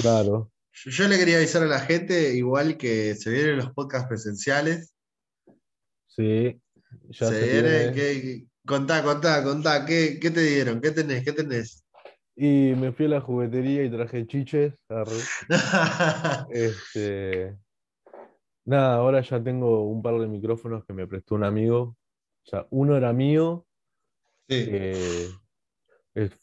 [0.00, 4.06] claro, Yo, yo le quería avisar a la gente, igual que se vienen los podcasts
[4.08, 4.93] presenciales.
[6.16, 6.60] Sí,
[7.10, 10.80] ya se se viene, que- contá, contá, contá, ¿qué, qué te dieron?
[10.80, 11.24] ¿Qué tenés?
[11.24, 11.84] ¿Qué tenés?
[12.36, 14.74] Y me fui a la juguetería y traje chiches.
[16.50, 17.56] Este,
[18.64, 21.96] nada, ahora ya tengo un par de micrófonos que me prestó un amigo.
[22.46, 23.66] O sea, uno era mío,
[24.48, 24.66] Sí.
[24.70, 25.28] eh,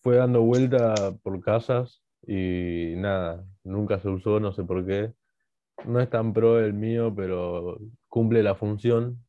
[0.01, 5.13] fue dando vuelta por casas y nada, nunca se usó, no sé por qué.
[5.85, 9.25] No es tan pro el mío, pero cumple la función.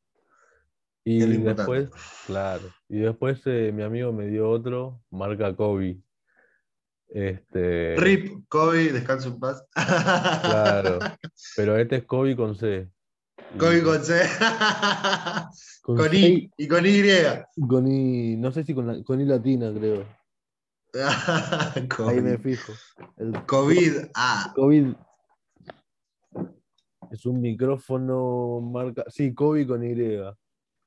[1.05, 1.90] Y después,
[2.26, 6.00] claro, y después eh, mi amigo me dio otro, marca Kobe.
[7.09, 9.64] Este, Rip, Kobe, descanso en paz.
[9.74, 10.98] Claro,
[11.57, 12.88] pero este es Kobe con C.
[13.55, 14.20] Y- Kobe con C.
[15.82, 17.03] con con C I y con Y.
[17.68, 20.07] con I, no sé si con, la- con I latina, creo.
[22.09, 22.72] Ahí me fijo.
[23.16, 23.92] El COVID.
[24.14, 24.94] Ah, COVID
[27.11, 29.05] es un micrófono marca.
[29.09, 29.94] Sí, Kobe con Y.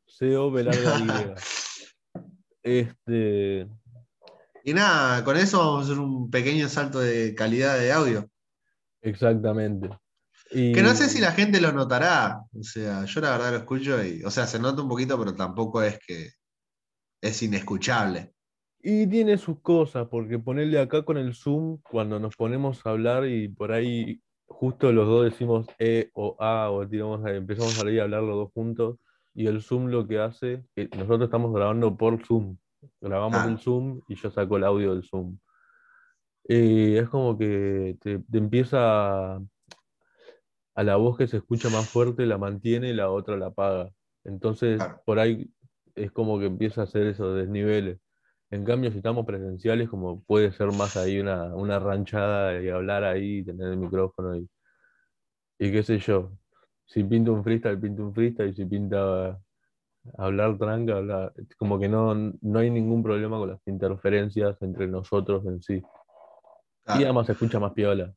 [0.07, 2.21] C-O-B larga Y.
[2.63, 3.67] Este.
[4.63, 8.29] y nada, con eso vamos a hacer un pequeño salto de calidad de audio.
[9.01, 9.89] Exactamente.
[10.51, 12.41] Y, Que no sé si la gente lo notará.
[12.57, 15.35] O sea, yo la verdad lo escucho y, o sea, se nota un poquito, pero
[15.35, 16.29] tampoco es que
[17.21, 18.31] es inescuchable.
[18.87, 23.25] y tiene sus cosas, porque ponerle acá con el Zoom, cuando nos ponemos a hablar
[23.27, 27.83] y por ahí justo los dos decimos E o A o tiramos, a- empezamos a
[27.83, 28.97] leer y hablar los dos juntos,
[29.35, 32.57] y el Zoom lo que hace, que nosotros estamos grabando por Zoom,
[33.01, 33.47] grabamos Ah.
[33.49, 35.37] el Zoom y yo saco el audio del Zoom.
[36.47, 39.41] Y es como que te, te empieza a,
[40.75, 43.89] a la voz que se escucha más fuerte, la mantiene y la otra la apaga.
[44.23, 45.01] Entonces, Claro.
[45.05, 45.49] por ahí
[45.95, 47.99] es como que empieza a hacer esos desniveles.
[48.51, 53.03] En cambio, si estamos presenciales, como puede ser más ahí una, una ranchada y hablar
[53.03, 54.47] ahí, tener el micrófono y,
[55.59, 56.31] y qué sé yo.
[56.85, 59.39] Si pinta un freestyle, pinta un freestyle, y si pinta
[60.17, 65.45] hablar tranca, hablar, como que no, no hay ningún problema con las interferencias entre nosotros
[65.45, 65.83] en sí.
[66.87, 68.13] Y además se escucha más piola.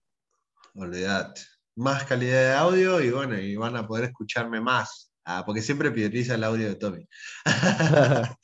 [0.75, 1.41] olvidate.
[1.77, 5.12] Más calidad de audio y bueno, y van a poder escucharme más.
[5.25, 7.09] Ah, porque siempre prioriza el audio de Tommy.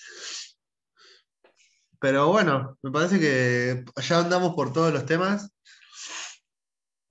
[1.99, 5.55] Pero bueno, me parece que ya andamos por todos los temas,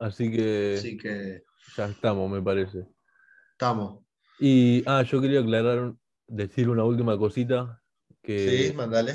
[0.04, 1.44] Así que así que
[1.78, 2.86] ya estamos, me parece.
[3.64, 4.00] Estamos.
[4.40, 5.94] Y, ah, yo quería aclarar,
[6.28, 7.82] decir una última cosita,
[8.22, 9.14] que Sí, mandale.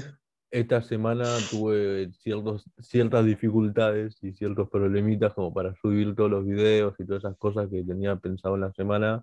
[0.50, 6.94] esta semana tuve ciertos, ciertas dificultades y ciertos problemitas como para subir todos los videos
[6.98, 9.22] y todas esas cosas que tenía pensado en la semana.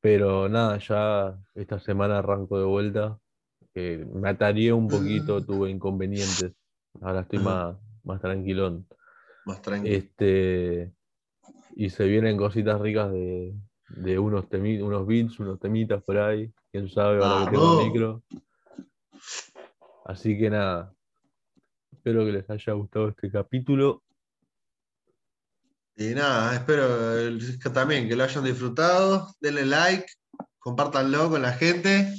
[0.00, 3.18] Pero nada, ya esta semana arranco de vuelta.
[3.74, 6.52] que me atareé un poquito, tuve inconvenientes.
[7.02, 7.44] Ahora estoy Ajá.
[7.44, 8.86] más, más tranquilón.
[9.44, 9.94] Más tranquilo.
[9.94, 10.92] Este,
[11.74, 13.54] y se vienen cositas ricas de,
[13.88, 16.52] de unos, temi- unos beats, unos temitas por ahí.
[16.72, 17.84] Quién sabe, ahora que tengo Vamos.
[17.86, 18.22] micro.
[20.04, 20.92] Así que nada.
[21.92, 24.02] Espero que les haya gustado este capítulo.
[25.96, 29.28] Y nada, espero el- que también que lo hayan disfrutado.
[29.40, 30.06] Denle like,
[30.58, 32.12] compártanlo con la gente.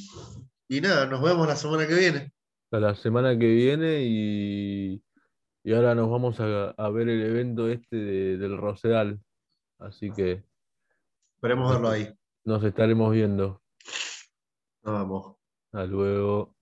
[0.68, 2.32] Y nada, nos vemos la semana que viene.
[2.66, 5.02] Hasta la semana que viene y,
[5.64, 9.20] y ahora nos vamos a, a ver el evento este de- del Rosedal.
[9.80, 10.44] Así que
[11.38, 12.12] Esperemos verlo ahí.
[12.46, 13.62] nos estaremos viendo.
[14.82, 15.36] Nos vemos.
[15.72, 16.57] Hasta luego.